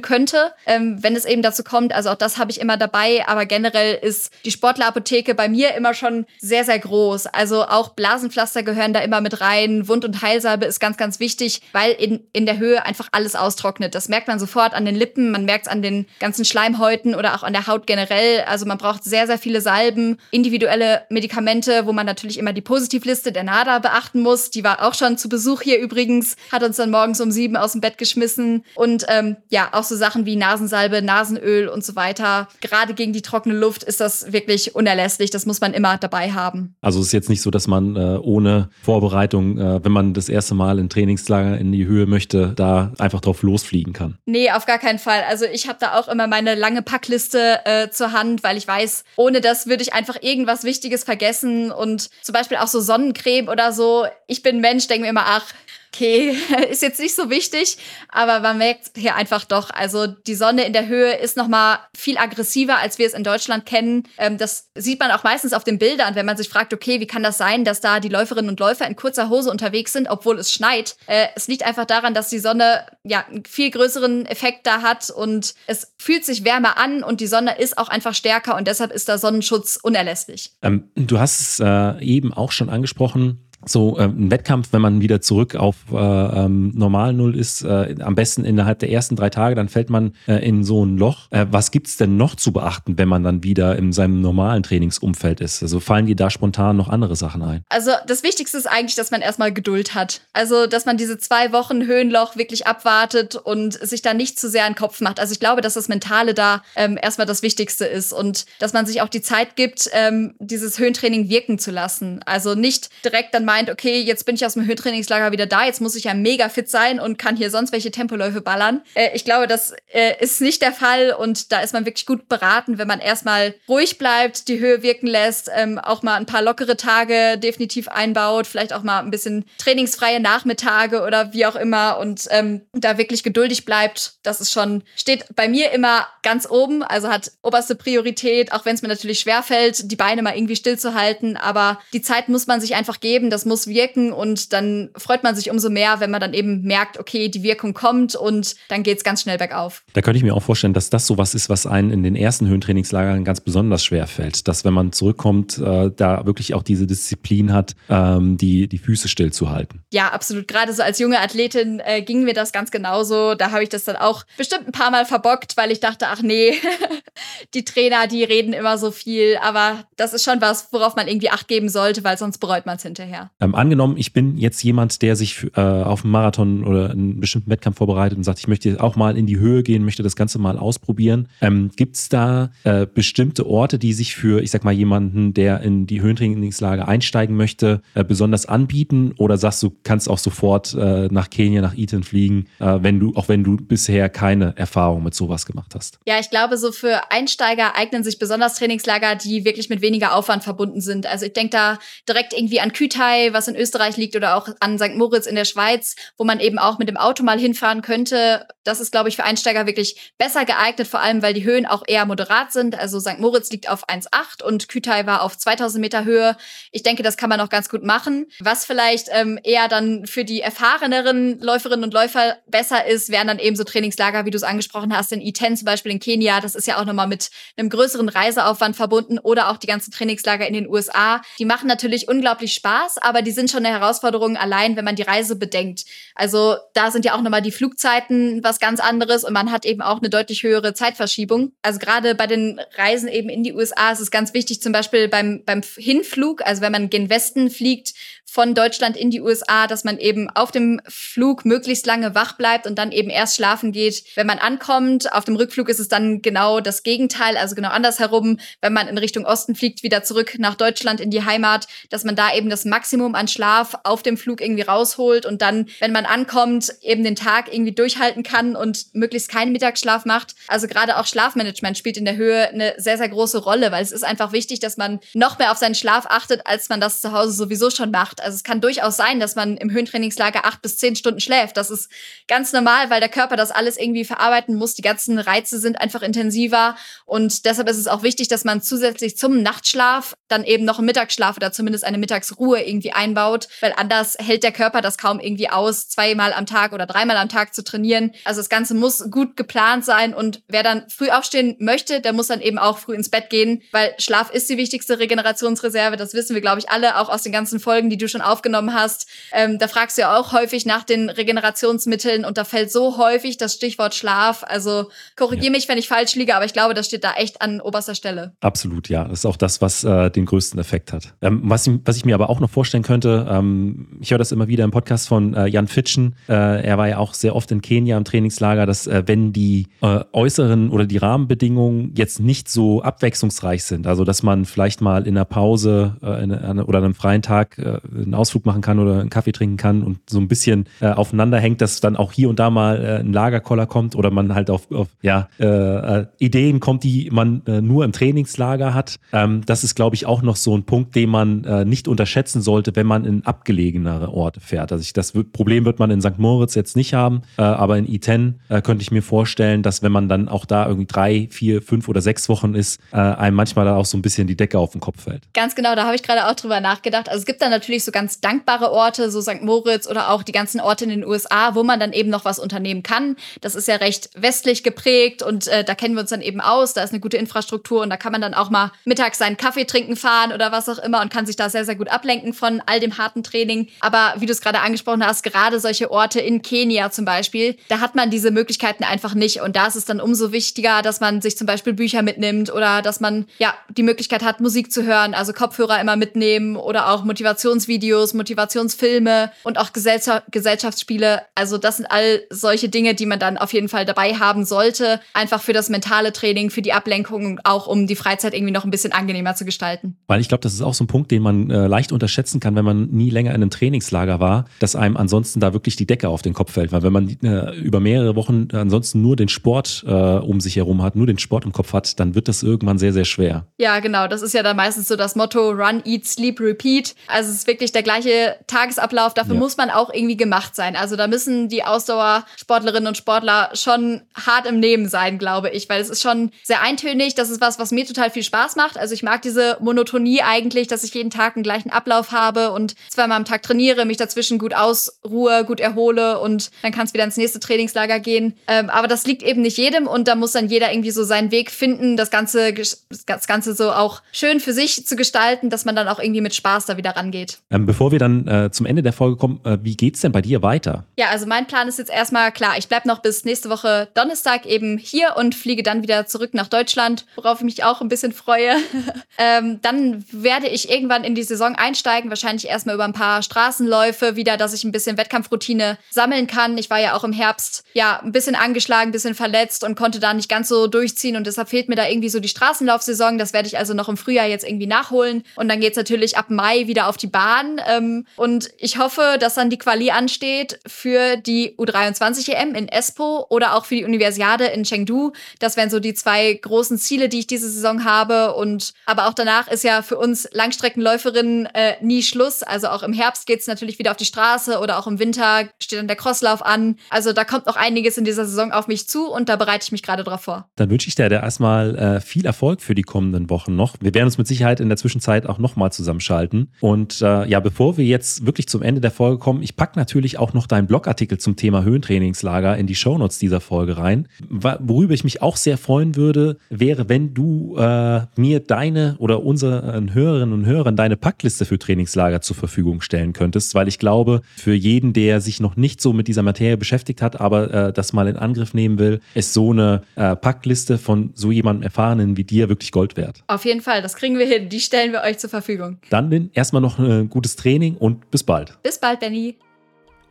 könnte, 0.02 0.54
ähm, 0.66 1.02
wenn 1.04 1.16
es 1.16 1.26
eben 1.26 1.42
dazu 1.42 1.64
kommt. 1.64 1.94
Also 1.94 2.10
auch 2.10 2.16
das 2.16 2.38
habe 2.38 2.52
ich 2.52 2.60
immer 2.60 2.78
dabei. 2.78 3.28
Aber 3.28 3.46
generell 3.46 3.96
ist 3.96 4.32
die 4.44 4.52
Sportlerapotheke 4.52 5.36
bei 5.36 5.50
mir 5.50 5.76
immer 5.76 5.94
schon 5.94 6.26
sehr, 6.40 6.64
sehr 6.64 6.80
groß. 6.80 7.28
Also 7.28 7.64
auch 7.64 7.90
Blasenpflaster 7.90 8.64
gehören 8.64 8.94
da 8.94 9.02
immer 9.02 9.22
mit 9.22 9.40
rein. 9.40 9.88
Wund- 9.88 10.06
und 10.06 10.22
Heilsalbe 10.22 10.66
ist 10.66 10.80
ganz, 10.80 10.98
ganz 10.98 11.20
wichtig, 11.20 11.62
weil 11.74 11.92
in, 11.92 12.17
in 12.34 12.46
der 12.46 12.58
Höhe 12.58 12.86
einfach 12.86 13.10
alles 13.12 13.36
austrocknet. 13.36 13.96
Das 13.96 14.10
merkt 14.10 14.28
man 14.28 14.40
sofort 14.40 14.74
an 14.74 14.86
den 14.86 14.96
Lippen, 14.96 15.32
man 15.32 15.46
merkt 15.46 15.68
es 15.68 15.72
an 15.72 15.82
den 15.82 16.06
ganzen 16.20 16.46
Schleimhäuten 16.46 17.16
oder 17.16 17.36
auch 17.36 17.44
an 17.44 17.54
der 17.54 17.68
Haut 17.68 17.88
generell. 17.88 18.42
Also 18.48 18.66
man 18.66 18.78
braucht 18.78 19.04
sehr, 19.04 19.28
sehr 19.28 19.38
viele 19.38 19.62
Salben, 19.62 20.18
individuelle 20.32 21.04
Medikamente, 21.10 21.86
wo 21.86 21.94
man 21.94 22.06
natürlich 22.06 22.38
immer 22.38 22.54
die 22.54 22.62
Positivliste 22.62 23.32
der 23.32 23.44
NADA 23.44 23.80
beachten 23.80 24.22
muss. 24.22 24.50
Die 24.52 24.64
war 24.64 24.86
auch 24.88 24.94
schon 24.94 25.18
zu 25.18 25.30
Besuch 25.30 25.62
hier 25.62 25.80
übrigens, 25.80 26.36
hat 26.52 26.64
uns 26.64 26.78
dann 26.78 26.92
morgens 26.92 27.22
um 27.22 27.32
sieben 27.32 27.58
aus 27.58 27.74
dem 27.74 27.82
Bett 27.82 27.98
geschmissen. 27.98 28.64
Und 28.76 29.06
ähm, 29.10 29.38
ja, 29.50 29.70
auch 29.72 29.84
so 29.84 29.96
Sachen 29.96 30.26
wie 30.26 30.36
Nasensalbe, 30.36 31.02
Nasenöl 31.02 31.68
und 31.68 31.84
so 31.84 31.96
weiter. 31.96 32.48
Gerade 32.62 32.94
gegen 32.94 33.14
die 33.14 33.22
trockene 33.22 33.56
Luft 33.56 33.84
ist 33.84 34.00
das 34.00 34.32
wirklich 34.34 34.76
unerlässlich. 34.76 35.30
Das 35.30 35.46
muss 35.46 35.62
man 35.62 35.74
immer 35.74 35.98
dabei 35.98 36.32
haben. 36.32 36.76
Also 36.82 37.00
es 37.00 37.08
ist 37.08 37.12
jetzt 37.14 37.30
nicht 37.30 37.42
so, 37.42 37.52
dass 37.52 37.68
man 37.68 37.96
äh, 37.96 38.18
ohne 38.22 38.70
Vorbereitung, 38.82 39.58
äh, 39.58 39.84
wenn 39.84 39.92
man 39.92 40.14
das 40.14 40.30
erste 40.30 40.56
Mal 40.56 40.80
in 40.80 40.90
Trainingslager 40.90 41.58
in 41.58 41.72
die 41.72 41.86
Höhe 41.86 42.07
möchte, 42.08 42.54
da 42.56 42.92
einfach 42.98 43.22
drauf 43.22 43.44
losfliegen 43.44 43.94
kann. 43.94 44.18
Nee, 44.26 44.52
auf 44.52 44.66
gar 44.66 44.80
keinen 44.80 45.00
Fall. 45.00 45.24
Also 45.28 45.46
ich 45.46 45.68
habe 45.68 45.78
da 45.80 46.00
auch 46.00 46.08
immer 46.08 46.28
meine 46.28 46.56
lange 46.56 46.82
Packliste 46.82 47.60
äh, 47.66 47.90
zur 47.90 48.12
Hand, 48.12 48.44
weil 48.44 48.58
ich 48.58 48.68
weiß, 48.68 49.04
ohne 49.16 49.42
das 49.42 49.68
würde 49.68 49.84
ich 49.84 49.94
einfach 49.94 50.18
irgendwas 50.22 50.64
Wichtiges 50.64 51.04
vergessen 51.04 51.72
und 51.72 52.10
zum 52.22 52.34
Beispiel 52.34 52.58
auch 52.58 52.68
so 52.68 52.80
Sonnencreme 52.80 53.50
oder 53.50 53.72
so. 53.74 54.06
Ich 54.28 54.42
bin 54.42 54.60
Mensch, 54.62 54.88
denke 54.88 55.04
mir 55.04 55.10
immer, 55.10 55.26
ach, 55.26 55.46
okay, 55.94 56.36
ist 56.70 56.82
jetzt 56.82 57.00
nicht 57.00 57.16
so 57.16 57.30
wichtig, 57.30 57.78
aber 58.10 58.40
man 58.40 58.58
merkt 58.58 58.92
hier 58.96 59.16
einfach 59.16 59.46
doch, 59.46 59.70
also 59.70 60.08
die 60.08 60.36
Sonne 60.36 60.66
in 60.66 60.74
der 60.74 60.88
Höhe 60.88 61.14
ist 61.14 61.38
noch 61.38 61.48
mal 61.48 61.80
viel 61.96 62.18
aggressiver, 62.18 62.78
als 62.78 63.00
wir 63.00 63.08
es 63.08 63.14
in 63.14 63.24
Deutschland 63.24 63.66
kennen. 63.66 64.04
Ähm, 64.18 64.38
das 64.38 64.70
sieht 64.76 65.00
man 65.00 65.12
auch 65.12 65.24
meistens 65.24 65.54
auf 65.54 65.64
den 65.64 65.78
Bildern, 65.78 66.16
wenn 66.16 66.26
man 66.26 66.38
sich 66.38 66.50
fragt, 66.50 66.74
okay, 66.74 67.00
wie 67.00 67.08
kann 67.08 67.24
das 67.24 67.38
sein, 67.38 67.64
dass 67.64 67.82
da 67.82 68.00
die 68.00 68.10
Läuferinnen 68.10 68.50
und 68.50 68.60
Läufer 68.60 68.88
in 68.88 68.96
kurzer 68.96 69.30
Hose 69.30 69.50
unterwegs 69.50 69.94
sind, 69.94 70.08
obwohl 70.08 70.40
es 70.40 70.52
schneit. 70.52 70.98
Äh, 71.08 71.28
es 71.36 71.48
liegt 71.48 71.64
einfach 71.64 71.86
daran, 71.86 72.14
dass 72.14 72.30
die 72.30 72.40
Sonne 72.40 72.86
ja 73.04 73.26
einen 73.28 73.46
viel 73.46 73.72
größeren 73.72 74.26
Effekt 74.26 74.68
da 74.68 74.82
hat 74.82 75.10
und 75.10 75.56
es 75.68 75.94
fühlt 75.98 76.26
sich 76.26 76.44
wärmer 76.44 76.78
an 76.78 77.04
und 77.04 77.22
die 77.22 77.28
Sonne 77.28 77.58
ist 77.58 77.78
auch 77.78 77.90
einfach 77.90 78.14
stärker 78.14 78.56
und 78.56 78.68
deshalb 78.68 78.92
ist 78.92 79.08
der 79.08 79.18
Sonnenschutz 79.18 79.80
unerlässlich. 79.82 80.52
Ähm, 80.62 80.92
du 80.96 81.20
hast 81.20 81.40
es 81.40 81.60
äh, 81.60 82.04
eben 82.04 82.34
auch 82.34 82.52
schon 82.52 82.70
angesprochen, 82.70 83.47
so 83.66 83.98
äh, 83.98 84.04
ein 84.04 84.32
Wettkampf, 84.32 84.70
wenn 84.72 84.82
man 84.82 85.02
wieder 85.02 85.22
zurück 85.22 85.56
auf 85.56 85.76
äh, 85.92 85.96
ähm, 85.96 86.72
normal 86.76 87.14
Null 87.14 87.38
ist, 87.38 87.64
äh, 87.64 87.96
am 88.00 88.16
besten 88.16 88.46
innerhalb 88.46 88.80
der 88.80 88.92
ersten 88.92 89.16
drei 89.16 89.30
Tage, 89.30 89.56
dann 89.56 89.70
fällt 89.70 89.90
man 89.90 90.14
äh, 90.28 90.36
in 90.48 90.64
so 90.64 90.86
ein 90.86 90.98
Loch. 90.98 91.32
Äh, 91.32 91.48
was 91.52 91.72
gibt's 91.72 91.98
denn 91.98 92.18
noch 92.18 92.36
zu 92.36 92.52
beachten, 92.52 92.98
wenn 92.98 93.08
man 93.08 93.24
dann 93.24 93.44
wieder 93.44 93.76
in 93.78 93.92
seinem 93.92 94.22
normalen 94.22 94.64
Trainingsumfeld 94.64 95.42
ist? 95.42 95.62
Also 95.64 95.80
fallen 95.80 96.06
dir 96.06 96.16
da 96.16 96.30
spontan 96.30 96.78
noch 96.78 96.90
andere 96.90 97.16
Sachen 97.16 97.42
ein? 97.42 97.64
Also 97.70 97.92
das 98.06 98.24
Wichtigste 98.24 98.58
ist 98.58 98.68
eigentlich, 98.68 98.96
dass 98.96 99.12
man 99.12 99.22
erstmal 99.22 99.52
Geduld 99.52 99.96
hat. 99.96 100.22
Also, 100.34 100.68
dass 100.68 100.86
man 100.86 100.98
diese 100.98 101.18
zwei 101.18 101.52
Wochen 101.52 101.86
Höhenloch 101.86 102.36
wirklich 102.36 102.68
abwartet 102.68 103.36
und 103.36 103.74
sich 103.74 104.02
da 104.02 104.14
nicht 104.14 104.40
zu 104.40 104.50
sehr 104.50 104.66
einen 104.66 104.76
Kopf 104.76 105.02
macht. 105.02 105.20
Also 105.20 105.34
ich 105.34 105.40
glaube, 105.40 105.62
dass 105.62 105.74
das 105.74 105.88
Mentale 105.88 106.34
da 106.34 106.62
ähm, 106.76 106.98
erstmal 107.02 107.28
das 107.28 107.42
Wichtigste 107.42 107.86
ist 107.86 108.14
und 108.14 108.46
dass 108.60 108.74
man 108.74 108.86
sich 108.86 109.02
auch 109.02 109.10
die 109.10 109.22
Zeit 109.22 109.56
gibt, 109.56 109.90
ähm, 109.94 110.36
dieses 110.40 110.80
Höhentraining 110.80 111.30
wirken 111.30 111.60
zu 111.60 111.72
lassen. 111.72 112.22
Also 112.26 112.56
nicht 112.56 112.90
direkt 113.04 113.34
dann 113.34 113.46
meint, 113.48 113.72
okay, 113.72 114.02
jetzt 114.02 114.26
bin 114.26 114.36
ich 114.36 114.46
aus 114.46 114.54
dem 114.54 114.66
Höhentrainingslager 114.66 115.32
wieder 115.32 115.48
da, 115.48 115.66
jetzt 115.66 115.82
muss 115.82 115.96
ich 115.96 116.04
ja 116.04 116.14
mega 116.14 116.50
fit 116.50 116.70
sein 116.70 117.00
und 117.00 117.18
kann 117.18 117.36
hier 117.36 117.50
sonst 117.50 117.72
welche 117.72 117.90
Tempoläufe 117.90 118.42
ballern. 118.42 118.82
Äh, 118.94 119.10
ich 119.16 119.26
glaube, 119.26 119.48
das 119.48 119.74
äh, 119.92 120.14
ist 120.20 120.42
nicht 120.42 120.62
der 120.62 120.74
Fall 120.74 121.16
und 121.18 121.52
da 121.52 121.62
ist 121.62 121.74
man 121.74 121.86
wirklich 121.86 122.06
gut 122.06 122.28
beraten, 122.28 122.78
wenn 122.78 122.88
man 122.88 123.00
erstmal 123.00 123.56
ruhig 123.68 123.98
bleibt, 123.98 124.50
die 124.50 124.60
Höhe 124.60 124.84
wirken 124.84 125.08
lässt, 125.08 125.50
ähm, 125.56 125.80
auch 125.80 126.04
mal 126.04 126.16
ein 126.16 126.26
paar 126.26 126.42
lockere 126.42 126.78
Tage 126.78 127.38
definitiv 127.38 127.88
einbaut, 127.88 128.46
vielleicht 128.46 128.74
auch 128.74 128.84
mal 128.84 129.00
ein 129.00 129.12
bisschen 129.12 129.46
trainingsfreie 129.58 130.20
Nachmittage 130.20 131.02
oder 131.02 131.34
wie 131.34 131.46
auch 131.46 131.56
immer 131.56 131.98
und 132.00 132.28
ähm, 132.30 132.62
da 132.74 132.98
wirklich 132.98 133.24
geduldig 133.24 133.64
bleibt. 133.64 134.16
Das 134.24 134.42
ist 134.42 134.52
schon, 134.52 134.84
steht 134.98 135.26
bei 135.36 135.48
mir 135.48 135.72
immer 135.72 136.06
ganz 136.22 136.50
oben, 136.50 136.84
also 136.84 137.08
hat 137.08 137.32
oberste 137.42 137.76
Priorität, 137.76 138.52
auch 138.52 138.66
wenn 138.66 138.76
es 138.76 138.82
mir 138.82 138.90
natürlich 138.90 139.22
schwerfällt, 139.22 139.90
die 139.90 139.96
Beine 139.96 140.22
mal 140.22 140.36
irgendwie 140.36 140.58
stillzuhalten, 140.58 141.38
aber 141.38 141.80
die 141.94 142.02
Zeit 142.02 142.28
muss 142.28 142.46
man 142.46 142.60
sich 142.60 142.76
einfach 142.76 143.00
geben, 143.00 143.30
das 143.38 143.46
muss 143.46 143.68
wirken 143.68 144.12
und 144.12 144.52
dann 144.52 144.90
freut 144.98 145.22
man 145.22 145.36
sich 145.36 145.52
umso 145.52 145.70
mehr, 145.70 146.00
wenn 146.00 146.10
man 146.10 146.20
dann 146.20 146.34
eben 146.34 146.64
merkt, 146.64 147.00
okay, 147.00 147.30
die 147.30 147.44
Wirkung 147.44 147.76
kommt 147.76 148.16
und 148.16 148.56
dann 148.68 148.82
geht 148.82 148.98
es 148.98 149.04
ganz 149.04 149.22
schnell 149.22 149.38
bergauf. 149.38 149.84
Da 149.94 150.02
könnte 150.02 150.18
ich 150.18 150.24
mir 150.24 150.34
auch 150.34 150.42
vorstellen, 150.42 150.74
dass 150.74 150.90
das 150.90 151.06
sowas 151.06 151.36
ist, 151.36 151.50
was 151.50 151.68
einen 151.68 151.92
in 151.92 152.02
den 152.02 152.16
ersten 152.16 152.48
Höhentrainingslagern 152.48 153.24
ganz 153.24 153.40
besonders 153.40 153.86
schwer 153.86 154.08
fällt. 154.08 154.48
Dass 154.48 154.66
wenn 154.66 154.74
man 154.74 154.92
zurückkommt, 154.92 155.60
äh, 155.60 155.92
da 155.96 156.26
wirklich 156.26 156.56
auch 156.56 156.64
diese 156.64 156.88
Disziplin 156.88 157.54
hat, 157.54 157.76
ähm, 157.90 158.38
die, 158.38 158.68
die 158.68 158.80
Füße 158.80 159.08
stillzuhalten. 159.08 159.84
Ja, 159.94 160.08
absolut. 160.10 160.48
Gerade 160.48 160.74
so 160.74 160.82
als 160.82 160.98
junge 160.98 161.20
Athletin 161.20 161.80
äh, 161.86 162.02
ging 162.02 162.24
mir 162.24 162.34
das 162.34 162.52
ganz 162.52 162.72
genauso. 162.72 163.36
Da 163.36 163.52
habe 163.52 163.62
ich 163.62 163.70
das 163.70 163.84
dann 163.84 163.98
auch 163.98 164.26
bestimmt 164.36 164.66
ein 164.66 164.72
paar 164.72 164.90
Mal 164.90 165.06
verbockt, 165.06 165.58
weil 165.58 165.70
ich 165.70 165.80
dachte, 165.80 166.08
ach 166.08 166.24
nee, 166.24 166.56
die 167.54 167.66
Trainer, 167.66 168.08
die 168.08 168.24
reden 168.24 168.54
immer 168.54 168.80
so 168.80 168.90
viel. 168.90 169.38
Aber 169.44 169.84
das 169.96 170.14
ist 170.14 170.24
schon 170.24 170.42
was, 170.42 170.74
worauf 170.74 170.96
man 170.96 171.08
irgendwie 171.08 171.30
Acht 171.30 171.48
geben 171.48 171.70
sollte, 171.70 172.04
weil 172.04 172.18
sonst 172.18 172.40
bereut 172.40 172.66
man 172.66 172.78
es 172.78 172.84
hinterher. 172.84 173.27
Ähm, 173.40 173.56
angenommen, 173.56 173.96
ich 173.98 174.14
bin 174.14 174.38
jetzt 174.38 174.64
jemand, 174.64 175.02
der 175.02 175.16
sich 175.16 175.46
äh, 175.56 175.62
auf 175.62 176.04
einen 176.04 176.12
Marathon 176.12 176.64
oder 176.64 176.92
einen 176.92 177.20
bestimmten 177.20 177.50
Wettkampf 177.50 177.78
vorbereitet 177.78 178.18
und 178.18 178.24
sagt, 178.24 178.40
ich 178.40 178.48
möchte 178.48 178.82
auch 178.82 178.96
mal 178.96 179.18
in 179.18 179.26
die 179.26 179.38
Höhe 179.38 179.64
gehen, 179.64 179.86
möchte 179.86 180.04
das 180.04 180.16
Ganze 180.16 180.40
mal 180.40 180.58
ausprobieren. 180.58 181.28
Ähm, 181.42 181.72
Gibt 181.76 181.96
es 181.96 182.10
da 182.10 182.52
äh, 182.64 182.86
bestimmte 182.86 183.46
Orte, 183.48 183.80
die 183.80 183.94
sich 183.94 184.16
für, 184.16 184.42
ich 184.42 184.52
sag 184.52 184.64
mal, 184.64 184.72
jemanden, 184.72 185.34
der 185.34 185.62
in 185.62 185.88
die 185.88 186.02
Höhentrainingslage 186.02 186.88
einsteigen 186.88 187.36
möchte, 187.36 187.82
äh, 187.94 188.04
besonders 188.04 188.46
anbieten? 188.46 189.14
Oder 189.18 189.38
sagst 189.38 189.62
du, 189.64 189.76
kannst 189.84 190.10
auch 190.10 190.18
sofort 190.18 190.74
äh, 190.74 191.08
nach 191.12 191.30
Kenia, 191.30 191.62
nach 191.62 191.78
Eton 191.78 192.04
fliegen, 192.04 192.46
äh, 192.60 192.80
wenn 192.82 193.00
du, 193.00 193.14
auch 193.16 193.30
wenn 193.30 193.44
du 193.44 193.58
bisher 193.58 194.10
keine 194.10 194.56
Erfahrung 194.58 195.04
mit 195.04 195.14
sowas 195.14 195.46
gemacht 195.46 195.74
hast? 195.76 196.00
Ja, 196.08 196.20
ich 196.20 196.30
glaube, 196.30 196.58
so 196.58 196.72
für 196.72 197.12
Einsteiger 197.12 197.76
eignen 197.76 198.04
sich 198.04 198.20
besonders 198.20 198.56
Trainingslager, 198.56 199.16
die 199.16 199.46
wirklich 199.46 199.70
mit 199.70 199.82
weniger 199.82 200.16
Aufwand 200.16 200.44
verbunden 200.44 200.82
sind. 200.82 201.06
Also 201.06 201.26
ich 201.26 201.34
denke 201.34 201.52
da 201.52 201.80
direkt 202.08 202.34
irgendwie 202.34 202.60
an 202.60 202.74
Kütai, 202.74 203.17
was 203.32 203.48
in 203.48 203.56
Österreich 203.56 203.98
liegt, 203.98 204.16
oder 204.16 204.36
auch 204.36 204.50
an 204.60 204.78
St. 204.78 204.96
Moritz 204.96 205.26
in 205.26 205.36
der 205.36 205.46
Schweiz, 205.46 205.96
wo 206.18 206.24
man 206.24 206.40
eben 206.40 206.58
auch 206.58 206.80
mit 206.80 206.90
dem 206.90 206.98
Auto 206.98 207.24
mal 207.24 207.40
hinfahren 207.40 207.82
könnte. 207.82 208.48
Das 208.64 208.80
ist, 208.80 208.92
glaube 208.92 209.10
ich, 209.10 209.16
für 209.16 209.24
Einsteiger 209.24 209.66
wirklich 209.66 210.14
besser 210.18 210.46
geeignet, 210.46 210.88
vor 210.88 211.00
allem 211.00 211.22
weil 211.22 211.34
die 211.34 211.44
Höhen 211.44 211.66
auch 211.66 211.84
eher 211.88 212.06
moderat 212.06 212.52
sind. 212.52 212.78
Also 212.78 213.00
St. 213.00 213.20
Moritz 213.20 213.50
liegt 213.50 213.70
auf 213.70 213.88
1,8 213.88 214.44
und 214.44 214.68
Kütai 214.68 215.06
war 215.06 215.22
auf 215.22 215.38
2000 215.38 215.82
Meter 215.82 216.06
Höhe. 216.06 216.36
Ich 216.72 216.84
denke, 216.84 217.04
das 217.04 217.18
kann 217.18 217.30
man 217.30 217.40
auch 217.40 217.50
ganz 217.50 217.70
gut 217.70 217.84
machen. 217.84 218.28
Was 218.40 218.66
vielleicht 218.66 219.08
ähm, 219.12 219.40
eher 219.44 219.68
dann 219.68 220.06
für 220.06 220.26
die 220.26 220.42
erfahreneren 220.42 221.40
Läuferinnen 221.40 221.84
und 221.84 221.94
Läufer 221.94 222.38
besser 222.48 222.86
ist, 222.86 223.10
wären 223.10 223.28
dann 223.28 223.40
eben 223.40 223.56
so 223.56 223.64
Trainingslager, 223.64 224.26
wie 224.26 224.32
du 224.32 224.38
es 224.38 224.44
angesprochen 224.44 224.96
hast, 224.96 225.12
in 225.12 225.22
I10 225.22 225.56
zum 225.56 225.66
Beispiel 225.66 225.92
in 225.92 226.00
Kenia. 226.00 226.42
Das 226.42 226.56
ist 226.56 226.68
ja 226.68 226.80
auch 226.80 226.86
nochmal 226.86 227.08
mit 227.08 227.30
einem 227.56 227.70
größeren 227.70 228.10
Reiseaufwand 228.10 228.76
verbunden 228.76 229.20
oder 229.20 229.50
auch 229.50 229.58
die 229.58 229.68
ganzen 229.68 229.92
Trainingslager 229.92 230.48
in 230.48 230.54
den 230.54 230.68
USA. 230.68 231.22
Die 231.40 231.46
machen 231.46 231.68
natürlich 231.68 232.08
unglaublich 232.08 232.54
Spaß, 232.54 232.98
aber 233.08 233.22
die 233.22 233.32
sind 233.32 233.50
schon 233.50 233.66
eine 233.66 233.80
Herausforderung 233.80 234.38
allein, 234.38 234.76
wenn 234.76 234.86
man 234.86 234.96
die 234.96 235.04
Reise 235.04 235.36
bedenkt. 235.36 235.86
Also 236.14 236.58
da 236.74 236.92
sind 236.92 237.06
ja 237.06 237.16
auch 237.16 237.22
nochmal 237.22 237.42
die 237.42 237.52
Flugzeiten 237.52 238.44
was 238.44 238.60
ganz 238.60 238.80
anderes 238.80 239.24
und 239.24 239.34
man 239.34 239.52
hat 239.52 239.66
eben 239.66 239.82
auch 239.82 240.00
eine 240.00 240.10
deutlich 240.10 240.44
höhere 240.44 240.74
Zeitverschiebung. 240.74 241.54
Also 241.62 241.80
gerade 241.80 242.16
bei 242.16 242.28
den 242.28 242.60
Reisen 242.76 243.08
eben 243.08 243.30
in 243.30 243.44
die 243.44 243.54
USA 243.54 243.92
ist 243.92 244.02
es 244.02 244.12
ganz 244.12 244.34
wichtig, 244.34 244.62
zum 244.62 244.74
Beispiel 244.74 245.08
beim, 245.08 245.44
beim 245.46 245.62
Hinflug, 245.78 246.46
also 246.46 246.62
wenn 246.62 246.72
man 246.72 246.90
gen 246.90 247.10
Westen 247.10 247.50
fliegt, 247.50 247.94
von 248.30 248.54
Deutschland 248.54 248.98
in 248.98 249.10
die 249.10 249.22
USA, 249.22 249.68
dass 249.68 249.86
man 249.86 249.98
eben 249.98 250.30
auf 250.30 250.52
dem 250.52 250.82
Flug 250.88 251.46
möglichst 251.46 251.86
lange 251.86 252.14
wach 252.14 252.34
bleibt 252.34 252.68
und 252.68 252.78
dann 252.78 252.92
eben 252.92 253.10
erst 253.10 253.38
schlafen 253.38 253.72
geht, 253.72 254.04
wenn 254.16 254.28
man 254.28 254.38
ankommt. 254.38 255.12
Auf 255.14 255.24
dem 255.24 255.38
Rückflug 255.38 255.70
ist 255.70 255.80
es 255.80 255.88
dann 255.88 256.22
genau 256.22 256.60
das 256.60 256.84
Gegenteil, 256.84 257.38
also 257.38 257.56
genau 257.56 257.70
andersherum, 257.70 258.38
wenn 258.62 258.74
man 258.74 258.90
in 258.90 258.98
Richtung 258.98 259.26
Osten 259.26 259.56
fliegt, 259.56 259.82
wieder 259.82 260.04
zurück 260.04 260.36
nach 260.40 260.56
Deutschland 260.56 261.00
in 261.00 261.10
die 261.10 261.24
Heimat, 261.24 261.68
dass 261.90 262.04
man 262.04 262.18
da 262.18 262.34
eben 262.36 262.50
das 262.50 262.66
Maximum 262.66 262.97
an 263.06 263.28
Schlaf 263.28 263.76
auf 263.84 264.04
dem 264.04 264.18
Flug 264.18 264.42
irgendwie 264.42 264.64
rausholt 264.64 265.26
und 265.26 265.42
dann, 265.42 265.68
wenn 265.80 265.92
man 265.92 266.06
ankommt, 266.06 266.74
eben 266.82 267.04
den 267.04 267.16
Tag 267.16 267.52
irgendwie 267.54 267.74
durchhalten 267.74 268.24
kann 268.24 268.56
und 268.56 268.94
möglichst 268.94 269.30
keinen 269.30 269.52
Mittagsschlaf 269.52 270.06
macht. 270.06 270.36
Also 270.48 270.68
gerade 270.68 270.98
auch 270.98 271.06
Schlafmanagement 271.06 271.78
spielt 271.78 271.98
in 271.98 272.06
der 272.06 272.16
Höhe 272.16 272.50
eine 272.50 272.74
sehr, 272.78 272.98
sehr 272.98 273.10
große 273.10 273.40
Rolle, 273.40 273.72
weil 273.72 273.84
es 273.84 273.92
ist 273.92 274.04
einfach 274.04 274.32
wichtig, 274.32 274.60
dass 274.60 274.78
man 274.78 275.00
noch 275.14 275.40
mehr 275.40 275.52
auf 275.52 275.58
seinen 275.58 275.76
Schlaf 275.76 276.06
achtet, 276.08 276.46
als 276.46 276.70
man 276.70 276.82
das 276.82 277.02
zu 277.02 277.12
Hause 277.12 277.32
sowieso 277.32 277.70
schon 277.70 277.92
macht. 277.92 278.22
Also 278.22 278.36
es 278.36 278.44
kann 278.44 278.62
durchaus 278.62 278.98
sein, 278.98 279.20
dass 279.20 279.36
man 279.36 279.58
im 279.58 279.72
Höhentrainingslager 279.72 280.46
acht 280.46 280.62
bis 280.62 280.78
zehn 280.78 280.96
Stunden 280.96 281.20
schläft. 281.20 281.58
Das 281.58 281.70
ist 281.70 281.90
ganz 282.28 282.54
normal, 282.54 282.90
weil 282.90 283.00
der 283.00 283.10
Körper 283.10 283.36
das 283.36 283.52
alles 283.52 283.78
irgendwie 283.78 284.06
verarbeiten 284.06 284.56
muss. 284.56 284.76
Die 284.76 284.82
ganzen 284.82 285.20
Reize 285.20 285.60
sind 285.60 285.80
einfach 285.80 286.02
intensiver 286.02 286.76
und 287.06 287.46
deshalb 287.46 287.70
ist 287.70 287.78
es 287.78 287.88
auch 287.88 288.04
wichtig, 288.04 288.28
dass 288.28 288.44
man 288.44 288.62
zusätzlich 288.62 289.18
zum 289.18 289.42
Nachtschlaf 289.42 290.16
dann 290.28 290.44
eben 290.44 290.66
noch 290.66 290.78
einen 290.78 290.88
Mittagsschlaf 290.88 291.38
oder 291.38 291.52
zumindest 291.52 291.86
eine 291.86 291.98
Mittagsruhe 291.98 292.62
irgendwie 292.62 292.87
einbaut, 292.94 293.48
weil 293.62 293.74
anders 293.76 294.18
hält 294.20 294.44
der 294.44 294.52
Körper 294.52 294.82
das 294.82 294.98
kaum 294.98 295.20
irgendwie 295.20 295.50
aus, 295.50 295.90
zweimal 295.90 296.34
am 296.34 296.46
Tag 296.46 296.74
oder 296.74 296.86
dreimal 296.86 297.18
am 297.18 297.30
Tag 297.30 297.54
zu 297.54 297.64
trainieren. 297.64 298.12
Also 298.24 298.40
das 298.40 298.50
Ganze 298.50 298.74
muss 298.74 299.10
gut 299.10 299.38
geplant 299.38 299.86
sein 299.86 300.14
und 300.14 300.42
wer 300.48 300.64
dann 300.64 300.84
früh 300.90 301.10
aufstehen 301.10 301.56
möchte, 301.60 302.02
der 302.02 302.14
muss 302.14 302.28
dann 302.28 302.42
eben 302.42 302.58
auch 302.58 302.78
früh 302.78 302.96
ins 302.96 303.10
Bett 303.10 303.30
gehen, 303.30 303.62
weil 303.72 303.94
Schlaf 303.98 304.32
ist 304.32 304.50
die 304.50 304.58
wichtigste 304.58 305.00
Regenerationsreserve. 305.00 305.98
Das 305.98 306.14
wissen 306.14 306.34
wir, 306.34 306.42
glaube 306.42 306.60
ich, 306.60 306.70
alle, 306.70 307.00
auch 307.00 307.10
aus 307.10 307.24
den 307.24 307.32
ganzen 307.32 307.60
Folgen, 307.60 307.90
die 307.90 307.98
du 307.98 308.08
schon 308.08 308.22
aufgenommen 308.22 308.74
hast. 308.74 309.08
Ähm, 309.32 309.60
da 309.60 309.68
fragst 309.68 309.98
du 309.98 310.02
ja 310.02 310.18
auch 310.18 310.34
häufig 310.34 310.66
nach 310.66 310.84
den 310.84 311.10
Regenerationsmitteln 311.10 312.26
und 312.26 312.38
da 312.38 312.44
fällt 312.44 312.72
so 312.72 312.98
häufig 312.98 313.38
das 313.38 313.54
Stichwort 313.54 313.96
Schlaf. 313.96 314.44
Also 314.44 314.90
korrigiere 315.16 315.48
ja. 315.48 315.52
mich, 315.52 315.68
wenn 315.68 315.78
ich 315.78 315.88
falsch 315.88 316.16
liege, 316.16 316.36
aber 316.36 316.46
ich 316.46 316.54
glaube, 316.54 316.74
das 316.74 316.88
steht 316.88 317.04
da 317.04 317.14
echt 317.14 317.42
an 317.42 317.62
oberster 317.62 317.96
Stelle. 317.96 318.36
Absolut, 318.42 318.90
ja. 318.90 319.04
Das 319.06 319.20
ist 319.20 319.26
auch 319.26 319.38
das, 319.38 319.62
was 319.62 319.84
äh, 319.84 320.10
den 320.10 320.26
größten 320.26 320.60
Effekt 320.60 320.94
hat. 320.94 321.14
Ähm, 321.22 321.42
was, 321.44 321.68
ich, 321.68 321.80
was 321.86 321.98
ich 321.98 322.06
mir 322.06 322.16
aber 322.16 322.30
auch 322.30 322.40
noch 322.40 322.50
vorstellen 322.68 322.84
könnte, 322.84 323.26
ähm, 323.30 323.88
ich 324.02 324.12
höre 324.12 324.18
das 324.18 324.34
immer 324.34 324.50
wieder 324.50 324.66
im 324.66 324.72
Podcast 324.72 325.08
von 325.08 325.34
äh, 325.34 325.48
Jan 325.48 325.68
Fitschen. 325.68 326.16
Äh, 326.28 326.66
er 326.66 326.78
war 326.78 326.90
ja 326.90 326.98
auch 326.98 327.14
sehr 327.14 327.34
oft 327.34 327.50
in 327.54 327.62
Kenia 327.62 327.96
im 327.96 328.04
Trainingslager, 328.04 328.66
dass 328.66 328.88
äh, 328.88 329.04
wenn 329.06 329.32
die 329.32 329.68
äh, 329.82 330.02
äußeren 330.12 330.70
oder 330.70 330.86
die 330.86 330.98
Rahmenbedingungen 330.98 331.94
jetzt 331.96 332.20
nicht 332.20 332.50
so 332.50 332.82
abwechslungsreich 332.82 333.64
sind, 333.64 333.88
also 333.88 334.04
dass 334.04 334.22
man 334.22 334.44
vielleicht 334.44 334.82
mal 334.82 335.08
in 335.08 335.16
der 335.16 335.24
Pause 335.24 335.96
äh, 336.04 336.24
in, 336.26 336.32
oder 336.34 336.80
an 336.80 336.84
einem 336.84 336.94
freien 336.94 337.22
Tag 337.22 337.58
einen 337.58 338.14
Ausflug 338.14 338.46
machen 338.46 338.62
kann 338.62 338.80
oder 338.80 339.00
einen 339.00 339.10
Kaffee 339.10 339.32
trinken 339.32 339.56
kann 339.56 339.82
und 339.82 340.00
so 340.10 340.20
ein 340.20 340.28
bisschen 340.28 340.66
äh, 340.82 340.88
aufeinander 340.88 341.40
hängt, 341.40 341.62
dass 341.62 341.80
dann 341.80 341.96
auch 341.96 342.12
hier 342.12 342.28
und 342.28 342.38
da 342.38 342.50
mal 342.50 342.84
äh, 342.84 343.00
ein 343.00 343.14
Lagerkoller 343.14 343.66
kommt 343.66 343.96
oder 343.96 344.12
man 344.12 344.36
halt 344.36 344.50
auf, 344.50 344.70
auf 344.74 344.90
ja, 345.02 345.30
äh, 345.40 345.46
äh, 345.46 346.06
Ideen 346.20 346.60
kommt, 346.60 346.84
die 346.84 347.10
man 347.14 347.44
äh, 347.48 347.62
nur 347.62 347.86
im 347.86 347.94
Trainingslager 347.94 348.74
hat. 348.74 349.00
Ähm, 349.14 349.44
das 349.46 349.64
ist, 349.64 349.76
glaube 349.76 349.96
ich, 349.96 350.06
auch 350.06 350.22
noch 350.22 350.36
so 350.36 350.54
ein 350.58 350.64
Punkt, 350.64 350.96
den 350.96 351.10
man 351.10 351.46
äh, 351.46 351.64
nicht 351.64 351.88
unterschätzen 351.88 352.42
sollte, 352.42 352.57
wenn 352.66 352.88
man 352.88 353.06
in 353.06 353.26
abgelegenere 353.26 354.14
Orte 354.14 354.40
fährt. 354.40 354.72
Also 354.72 354.82
ich, 354.82 354.94
das 354.94 355.14
Problem 355.34 355.66
wird 355.66 355.80
man 355.80 355.92
in 355.92 356.02
St. 356.02 356.18
Moritz 356.18 356.56
jetzt 356.56 356.76
nicht 356.76 356.94
haben, 356.94 357.22
äh, 357.38 357.42
aber 357.42 357.78
in 357.78 357.88
I10 357.88 358.34
äh, 358.50 358.62
könnte 358.62 358.82
ich 358.82 358.92
mir 358.92 359.02
vorstellen, 359.02 359.64
dass 359.64 359.84
wenn 359.84 359.92
man 359.92 360.10
dann 360.10 360.28
auch 360.28 360.46
da 360.46 360.68
irgendwie 360.68 360.88
drei, 360.88 361.28
vier, 361.32 361.62
fünf 361.62 361.88
oder 361.88 362.02
sechs 362.02 362.30
Wochen 362.30 362.56
ist, 362.56 362.80
äh, 362.92 362.98
einem 362.98 363.36
manchmal 363.36 363.66
da 363.66 363.76
auch 363.76 363.86
so 363.86 363.98
ein 363.98 364.02
bisschen 364.02 364.28
die 364.28 364.36
Decke 364.36 364.60
auf 364.60 364.72
den 364.72 364.82
Kopf 364.82 365.04
fällt. 365.04 365.24
Ganz 365.34 365.56
genau, 365.56 365.76
da 365.76 365.86
habe 365.86 365.96
ich 365.96 366.04
gerade 366.04 366.28
auch 366.28 366.36
drüber 366.36 366.60
nachgedacht. 366.60 367.10
Also 367.10 367.20
es 367.20 367.26
gibt 367.26 367.42
dann 367.42 367.52
natürlich 367.52 367.84
so 367.84 367.92
ganz 367.92 368.20
dankbare 368.22 368.72
Orte, 368.72 369.12
so 369.12 369.22
St. 369.22 369.42
Moritz 369.42 369.88
oder 369.88 370.12
auch 370.12 370.24
die 370.24 370.32
ganzen 370.32 370.60
Orte 370.60 370.86
in 370.86 370.90
den 370.90 371.06
USA, 371.06 371.56
wo 371.56 371.64
man 371.64 371.80
dann 371.80 371.94
eben 371.94 372.10
noch 372.10 372.26
was 372.26 372.40
unternehmen 372.40 372.84
kann. 372.84 373.16
Das 373.42 373.56
ist 373.56 373.68
ja 373.68 373.76
recht 373.76 374.10
westlich 374.16 374.64
geprägt 374.64 375.24
und 375.24 375.48
äh, 375.48 375.64
da 375.64 375.76
kennen 375.76 375.96
wir 375.96 376.02
uns 376.02 376.10
dann 376.10 376.22
eben 376.22 376.42
aus. 376.42 376.74
Da 376.74 376.84
ist 376.84 376.92
eine 376.92 377.00
gute 377.00 377.18
Infrastruktur 377.18 377.82
und 377.82 377.90
da 377.90 377.98
kann 377.98 378.12
man 378.12 378.22
dann 378.22 378.34
auch 378.34 378.50
mal 378.50 378.72
mittags 378.86 379.18
seinen 379.18 379.38
Kaffee 379.38 379.66
trinken 379.66 379.96
fahren 379.96 380.32
oder 380.34 380.52
was 380.52 380.70
auch 380.70 380.80
immer 380.80 381.02
und 381.02 381.12
kann 381.12 381.26
sich 381.26 381.36
da 381.36 381.50
sehr, 381.50 381.66
sehr 381.66 381.76
gut 381.76 381.90
ablenken 381.90 382.34
von 382.34 382.47
all 382.66 382.80
dem 382.80 382.98
harten 382.98 383.24
Training. 383.24 383.68
Aber 383.80 384.16
wie 384.18 384.26
du 384.26 384.32
es 384.32 384.42
gerade 384.42 384.60
angesprochen 384.60 385.06
hast, 385.06 385.24
gerade 385.24 385.60
solche 385.60 385.92
Orte 385.92 386.20
in 386.20 386.42
Kenia 386.42 386.92
zum 386.92 387.06
Beispiel, 387.06 387.58
da 387.70 387.80
hat 387.80 387.96
man 387.96 388.10
diese 388.10 388.32
Möglichkeiten 388.32 388.84
einfach 388.84 389.14
nicht. 389.14 389.42
Und 389.42 389.56
da 389.56 389.68
ist 389.68 389.76
es 389.76 389.86
dann 389.86 390.02
umso 390.02 390.32
wichtiger, 390.32 390.82
dass 390.82 391.00
man 391.00 391.22
sich 391.22 391.38
zum 391.38 391.48
Beispiel 391.48 391.74
Bücher 391.74 392.02
mitnimmt 392.02 392.52
oder 392.52 392.82
dass 392.82 393.00
man 393.00 393.26
ja 393.38 393.54
die 393.70 393.84
Möglichkeit 393.84 394.24
hat, 394.24 394.42
Musik 394.42 394.72
zu 394.72 394.84
hören, 394.84 395.14
also 395.14 395.34
Kopfhörer 395.34 395.80
immer 395.80 395.96
mitnehmen 395.96 396.56
oder 396.56 396.92
auch 396.92 397.04
Motivationsvideos 397.04 398.14
Motivationsfilme 398.14 399.32
und 399.44 399.58
auch 399.58 399.72
Gesellschaftsspiele. 399.74 401.22
Also 401.36 401.58
das 401.58 401.78
sind 401.78 401.86
all 401.90 402.22
solche 402.30 402.70
Dinge, 402.70 402.96
die 402.96 403.06
man 403.06 403.20
dann 403.20 403.38
auf 403.38 403.54
jeden 403.54 403.70
Fall 403.70 403.86
dabei 403.86 404.16
haben 404.16 404.46
sollte. 404.46 405.00
Einfach 405.14 405.42
für 405.42 405.54
das 405.54 405.70
mentale 405.70 406.14
Training, 406.14 406.50
für 406.50 406.62
die 406.62 406.74
Ablenkung 406.74 407.40
auch 407.44 407.68
um 407.68 407.88
die 407.88 407.96
Freizeit 407.96 408.34
irgendwie 408.34 408.52
noch 408.52 408.66
ein 408.66 408.72
bisschen 408.72 408.92
angenehmer 408.92 409.36
zu 409.36 409.46
gestalten. 409.46 409.98
Weil 410.08 410.22
ich 410.22 410.28
glaube, 410.30 410.42
das 410.42 410.54
ist 410.54 410.62
auch 410.62 410.74
so 410.74 410.84
ein 410.84 410.88
Punkt, 410.88 411.12
den 411.12 411.22
man 411.22 411.50
äh, 411.50 411.68
leicht 411.68 411.92
unterschätzen 411.92 412.37
kann, 412.40 412.56
wenn 412.56 412.66
man 412.66 412.90
nie 412.90 413.10
länger 413.10 413.32
in 413.32 413.38
einem 413.38 413.50
Trainingslager 413.50 414.20
war, 414.20 414.46
dass 414.60 414.76
einem 414.76 414.98
ansonsten 414.98 415.40
da 415.40 415.54
wirklich 415.54 415.76
die 415.76 415.86
Decke 415.86 416.10
auf 416.10 416.22
den 416.22 416.34
Kopf 416.34 416.54
fällt. 416.54 416.72
Weil 416.72 416.84
wenn 416.84 416.94
man 416.94 417.10
äh, 417.24 417.56
über 417.56 417.80
mehrere 417.80 418.16
Wochen 418.16 418.48
ansonsten 418.52 419.02
nur 419.02 419.16
den 419.16 419.30
Sport 419.30 419.84
äh, 419.88 419.92
um 419.92 420.40
sich 420.40 420.56
herum 420.56 420.82
hat, 420.82 420.96
nur 420.96 421.08
den 421.08 421.20
Sport 421.20 421.46
im 421.46 421.52
Kopf 421.52 421.74
hat, 421.74 422.00
dann 422.00 422.16
wird 422.16 422.28
das 422.28 422.44
irgendwann 422.44 422.78
sehr, 422.78 422.94
sehr 422.94 423.06
schwer. 423.06 423.46
Ja, 423.58 423.80
genau. 423.80 424.08
Das 424.08 424.22
ist 424.22 424.34
ja 424.34 424.44
dann 424.44 424.58
meistens 424.58 424.88
so 424.88 424.96
das 424.96 425.16
Motto 425.16 425.52
Run, 425.52 425.82
Eat, 425.86 426.06
Sleep, 426.06 426.40
Repeat. 426.40 426.96
Also 427.08 427.30
es 427.30 427.38
ist 427.38 427.48
wirklich 427.48 427.72
der 427.72 427.84
gleiche 427.84 428.36
Tagesablauf. 428.48 429.14
Dafür 429.14 429.36
ja. 429.36 429.40
muss 429.40 429.58
man 429.58 429.70
auch 429.70 429.94
irgendwie 429.94 430.18
gemacht 430.18 430.56
sein. 430.56 430.76
Also 430.76 430.96
da 430.96 431.08
müssen 431.08 431.50
die 431.50 431.64
Ausdauersportlerinnen 431.64 432.88
und 432.88 432.98
Sportler 432.98 433.50
schon 433.54 434.02
hart 434.16 434.46
im 434.46 434.60
Nehmen 434.60 434.90
sein, 434.90 435.18
glaube 435.18 435.50
ich, 435.50 435.70
weil 435.70 435.82
es 435.82 435.90
ist 435.90 436.02
schon 436.02 436.32
sehr 436.44 436.62
eintönig. 436.62 437.16
Das 437.16 437.30
ist 437.30 437.42
was, 437.42 437.60
was 437.60 437.72
mir 437.72 437.86
total 437.86 438.10
viel 438.10 438.24
Spaß 438.24 438.56
macht. 438.56 438.78
Also 438.78 438.94
ich 438.94 439.04
mag 439.04 439.22
diese 439.22 439.58
Monotonie 439.60 440.22
eigentlich, 440.22 440.68
dass 440.68 440.84
ich 440.84 440.94
jeden 440.94 441.10
Tag 441.10 441.36
einen 441.36 441.44
gleichen 441.44 441.70
Ablauf 441.70 442.12
habe 442.12 442.27
und 442.36 442.76
zweimal 442.90 443.18
am 443.18 443.26
Tag 443.26 443.44
trainiere, 443.44 443.86
mich 443.86 443.98
dazwischen 443.98 444.38
gut 444.38 444.54
ausruhe, 444.54 445.46
gut 445.46 445.60
erhole 445.60 446.20
und 446.20 446.52
dann 446.62 446.72
kann 446.72 446.86
es 446.86 446.94
wieder 446.94 447.04
ins 447.04 447.18
nächste 447.18 447.40
Trainingslager 447.40 448.00
gehen. 448.00 448.34
Ähm, 448.48 448.70
aber 448.70 448.88
das 448.88 449.06
liegt 449.06 449.24
eben 449.24 449.42
nicht 449.42 449.58
jedem 449.58 449.88
und 449.88 450.08
da 450.08 450.16
muss 450.16 450.34
dann 450.34 450.48
jeder 450.48 450.72
irgendwie 450.72 450.92
so 450.92 451.04
seinen 451.04 451.32
Weg 451.32 451.52
finden, 451.52 451.98
das 451.98 452.12
Ganze, 452.12 452.54
das 452.54 453.28
Ganze 453.28 453.54
so 453.54 453.72
auch 453.72 454.02
schön 454.12 454.40
für 454.40 454.54
sich 454.54 454.86
zu 454.86 454.96
gestalten, 454.96 455.50
dass 455.50 455.66
man 455.66 455.76
dann 455.76 455.88
auch 455.88 456.00
irgendwie 456.00 456.22
mit 456.22 456.36
Spaß 456.36 456.66
da 456.66 456.78
wieder 456.78 456.96
rangeht. 456.96 457.40
Ähm, 457.50 457.66
bevor 457.66 457.92
wir 457.92 458.00
dann 458.00 458.28
äh, 458.28 458.52
zum 458.52 458.66
Ende 458.66 458.84
der 458.84 458.94
Folge 458.94 459.18
kommen, 459.18 459.40
äh, 459.44 459.58
wie 459.62 459.76
geht's 459.76 460.02
denn 460.02 460.12
bei 460.12 460.22
dir 460.22 460.42
weiter? 460.42 460.86
Ja, 460.98 461.08
also 461.10 461.26
mein 461.26 461.48
Plan 461.48 461.68
ist 461.68 461.80
jetzt 461.80 461.92
erstmal 461.92 462.32
klar, 462.32 462.58
ich 462.58 462.68
bleibe 462.68 462.88
noch 462.88 463.00
bis 463.00 463.26
nächste 463.26 463.50
Woche 463.50 463.88
Donnerstag 463.94 464.46
eben 464.46 464.78
hier 464.78 465.16
und 465.18 465.36
fliege 465.36 465.64
dann 465.64 465.84
wieder 465.84 466.06
zurück 466.06 466.34
nach 466.34 466.48
Deutschland, 466.48 467.06
worauf 467.16 467.40
ich 467.40 467.46
mich 467.46 467.64
auch 467.64 467.82
ein 467.82 467.90
bisschen 467.90 468.12
freue. 468.12 468.56
ähm, 469.18 469.60
dann 469.62 470.06
werde 470.12 470.48
ich 470.48 470.70
irgendwann 470.70 471.04
in 471.04 471.16
die 471.16 471.24
Saison 471.24 471.56
einsteigen, 471.56 472.10
wahrscheinlich 472.18 472.48
erstmal 472.48 472.76
über 472.76 472.86
ein 472.86 472.94
paar 472.94 473.22
Straßenläufe 473.22 474.16
wieder, 474.16 474.38
dass 474.38 474.54
ich 474.54 474.64
ein 474.64 474.72
bisschen 474.72 474.98
Wettkampfroutine 474.98 475.78
sammeln 475.92 476.26
kann. 476.28 476.58
Ich 476.58 476.70
war 476.70 476.80
ja 476.80 476.96
auch 476.96 477.04
im 477.04 477.14
Herbst 477.14 477.64
ja 477.74 478.00
ein 478.00 478.12
bisschen 478.12 478.36
angeschlagen, 478.36 478.90
ein 478.90 478.92
bisschen 478.92 479.14
verletzt 479.14 479.64
und 479.64 479.76
konnte 479.76 480.00
da 480.00 480.14
nicht 480.14 480.30
ganz 480.30 480.50
so 480.50 480.68
durchziehen 480.68 481.16
und 481.16 481.28
deshalb 481.28 481.50
fehlt 481.50 481.70
mir 481.70 481.76
da 481.76 481.88
irgendwie 481.88 482.10
so 482.10 482.20
die 482.20 482.28
Straßenlaufsaison. 482.28 483.18
Das 483.18 483.34
werde 483.34 483.48
ich 483.48 483.58
also 483.58 483.74
noch 483.74 483.88
im 483.88 483.98
Frühjahr 483.98 484.26
jetzt 484.26 484.48
irgendwie 484.48 484.68
nachholen 484.68 485.24
und 485.36 485.48
dann 485.48 485.60
geht's 485.60 485.78
natürlich 485.78 486.18
ab 486.18 486.30
Mai 486.30 486.68
wieder 486.68 486.88
auf 486.88 486.98
die 486.98 487.08
Bahn 487.08 487.62
ähm, 487.68 488.08
und 488.16 488.50
ich 488.58 488.80
hoffe, 488.80 489.18
dass 489.20 489.36
dann 489.36 489.50
die 489.50 489.58
Quali 489.58 489.92
ansteht 489.92 490.60
für 490.66 491.18
die 491.18 491.56
U23 491.58 492.32
EM 492.32 492.56
in 492.56 492.68
Espoo 492.68 493.28
oder 493.30 493.56
auch 493.56 493.66
für 493.66 493.76
die 493.76 493.86
Universiade 493.86 494.46
in 494.46 494.64
Chengdu. 494.64 495.12
Das 495.40 495.56
wären 495.56 495.70
so 495.70 495.80
die 495.80 495.94
zwei 495.94 496.34
großen 496.34 496.80
Ziele, 496.80 497.10
die 497.10 497.20
ich 497.20 497.28
diese 497.28 497.50
Saison 497.50 497.84
habe 497.84 498.34
und 498.34 498.74
aber 498.86 499.08
auch 499.08 499.14
danach 499.14 499.48
ist 499.48 499.64
ja 499.64 499.84
für 499.84 499.98
uns 499.98 500.28
Langstreckenläuferinnen 500.32 501.46
äh, 501.48 501.76
nie 501.82 502.02
Schluss. 502.08 502.44
Also 502.44 502.68
auch 502.68 502.84
im 502.84 502.94
Herbst 502.94 503.28
geht's 503.28 503.48
natürlich 503.48 503.80
wieder 503.80 503.92
auf 503.92 503.98
die 503.98 504.06
Straße 504.06 504.60
oder 504.60 504.80
auch 504.80 504.88
im 504.88 505.00
Winter 505.00 505.50
steht 505.60 505.80
dann 505.80 505.88
der 505.88 505.98
Crosslauf 505.98 506.46
an. 506.46 506.78
Also 506.90 507.14
da 507.14 507.24
kommt 507.24 507.46
noch 507.46 507.56
einiges 507.56 507.98
in 507.98 508.06
dieser 508.06 508.26
Saison 508.26 508.52
auf 508.52 508.68
mich 508.68 508.88
zu 508.88 509.12
und 509.12 509.30
da 509.30 509.36
bereite 509.36 509.66
ich 509.66 509.72
mich 509.72 509.84
gerade 509.84 510.04
drauf 510.04 510.22
vor. 510.22 510.50
Dann 510.56 510.70
wünsche 510.70 510.88
ich 510.88 510.96
dir 510.96 511.12
erstmal 511.12 511.76
äh, 511.76 512.02
viel 512.02 512.26
Erfolg 512.26 512.62
für 512.62 512.76
die 512.76 512.82
kommenden 512.82 513.30
Wochen 513.30 513.56
noch. 513.56 513.76
Wir 513.80 513.94
werden 513.94 514.06
uns 514.06 514.18
mit 514.18 514.28
Sicherheit 514.28 514.60
in 514.60 514.70
der 514.70 514.78
Zwischenzeit 514.78 515.28
auch 515.28 515.38
nochmal 515.38 515.72
zusammenschalten. 515.72 516.52
Und 516.62 517.02
äh, 517.02 517.26
ja, 517.28 517.40
bevor 517.40 517.78
wir 517.78 517.86
jetzt 517.86 518.26
wirklich 518.26 518.48
zum 518.48 518.62
Ende 518.62 518.82
der 518.82 518.92
Folge 518.92 519.20
kommen, 519.20 519.44
ich 519.44 519.56
packe 519.56 519.78
natürlich 519.78 520.18
auch 520.18 520.34
noch 520.34 520.48
deinen 520.48 520.68
Blogartikel 520.68 521.18
zum 521.18 521.36
Thema 521.36 521.64
Höhentrainingslager 521.64 522.58
in 522.58 522.68
die 522.68 522.76
Shownotes 522.76 523.20
dieser 523.20 523.42
Folge 523.42 523.78
rein. 523.78 524.08
Worüber 524.30 524.94
ich 524.94 525.04
mich 525.04 525.22
auch 525.22 525.38
sehr 525.38 525.58
freuen 525.58 525.96
würde, 525.96 526.38
wäre, 526.50 526.90
wenn 526.90 527.14
du 527.14 527.58
äh, 527.58 528.02
mir 528.16 528.40
deine 528.40 528.96
oder 529.00 529.24
unseren 529.24 529.94
Hörerinnen 529.94 530.34
und 530.34 530.46
Hörern 530.46 530.76
deine 530.76 530.98
Packliste 530.98 531.46
für 531.46 531.60
Trainingslager 531.60 531.97
zur 532.22 532.36
Verfügung 532.36 532.82
stellen 532.82 533.14
könntest, 533.14 533.56
weil 533.56 533.68
ich 533.68 533.80
glaube, 533.80 534.22
für 534.36 534.54
jeden, 534.54 534.94
der 534.94 535.22
sich 535.22 535.40
noch 535.40 535.56
nicht 535.56 535.82
so 535.82 535.94
mit 535.94 536.08
dieser 536.08 536.24
Materie 536.24 536.58
beschäftigt 536.58 537.02
hat, 537.02 537.20
aber 537.20 537.54
äh, 537.54 537.74
das 537.74 537.94
mal 537.94 538.08
in 538.08 538.16
Angriff 538.16 538.54
nehmen 538.54 538.80
will, 538.80 539.00
ist 539.14 539.34
so 539.34 539.52
eine 539.52 539.84
äh, 539.96 540.16
Packliste 540.16 540.78
von 540.78 541.12
so 541.14 541.32
jemandem 541.32 541.64
Erfahrenen 541.64 542.18
wie 542.18 542.24
dir 542.24 542.50
wirklich 542.50 542.72
Gold 542.72 542.98
wert. 542.98 543.24
Auf 543.28 543.46
jeden 543.46 543.62
Fall, 543.62 543.82
das 543.82 543.96
kriegen 543.96 544.18
wir 544.18 544.26
hin. 544.26 544.50
Die 544.50 544.60
stellen 544.60 544.92
wir 544.92 545.02
euch 545.02 545.18
zur 545.18 545.30
Verfügung. 545.30 545.78
Dann 545.90 546.10
Lynn, 546.10 546.30
erstmal 546.34 546.62
noch 546.62 546.80
ein 546.80 547.06
äh, 547.06 547.06
gutes 547.06 547.36
Training 547.36 547.76
und 547.76 548.10
bis 548.12 548.24
bald. 548.24 548.62
Bis 548.64 548.80
bald, 548.80 549.00
Benny. 549.00 549.36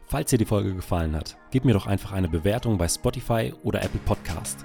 Falls 0.08 0.30
dir 0.30 0.38
die 0.38 0.44
Folge 0.44 0.72
gefallen 0.72 1.16
hat, 1.16 1.36
gib 1.50 1.64
mir 1.64 1.72
doch 1.72 1.86
einfach 1.86 2.12
eine 2.12 2.28
Bewertung 2.28 2.78
bei 2.78 2.86
Spotify 2.86 3.52
oder 3.64 3.82
Apple 3.82 4.00
Podcast. 4.04 4.64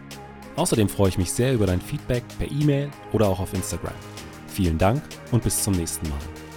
Außerdem 0.56 0.88
freue 0.88 1.10
ich 1.10 1.18
mich 1.18 1.32
sehr 1.32 1.54
über 1.54 1.66
dein 1.66 1.82
Feedback 1.82 2.24
per 2.38 2.50
E-Mail 2.52 2.90
oder 3.12 3.28
auch 3.28 3.40
auf 3.40 3.54
Instagram. 3.54 3.94
Vielen 4.48 4.78
Dank 4.78 5.02
und 5.32 5.44
bis 5.44 5.64
zum 5.64 5.74
nächsten 5.74 6.08
Mal. 6.10 6.51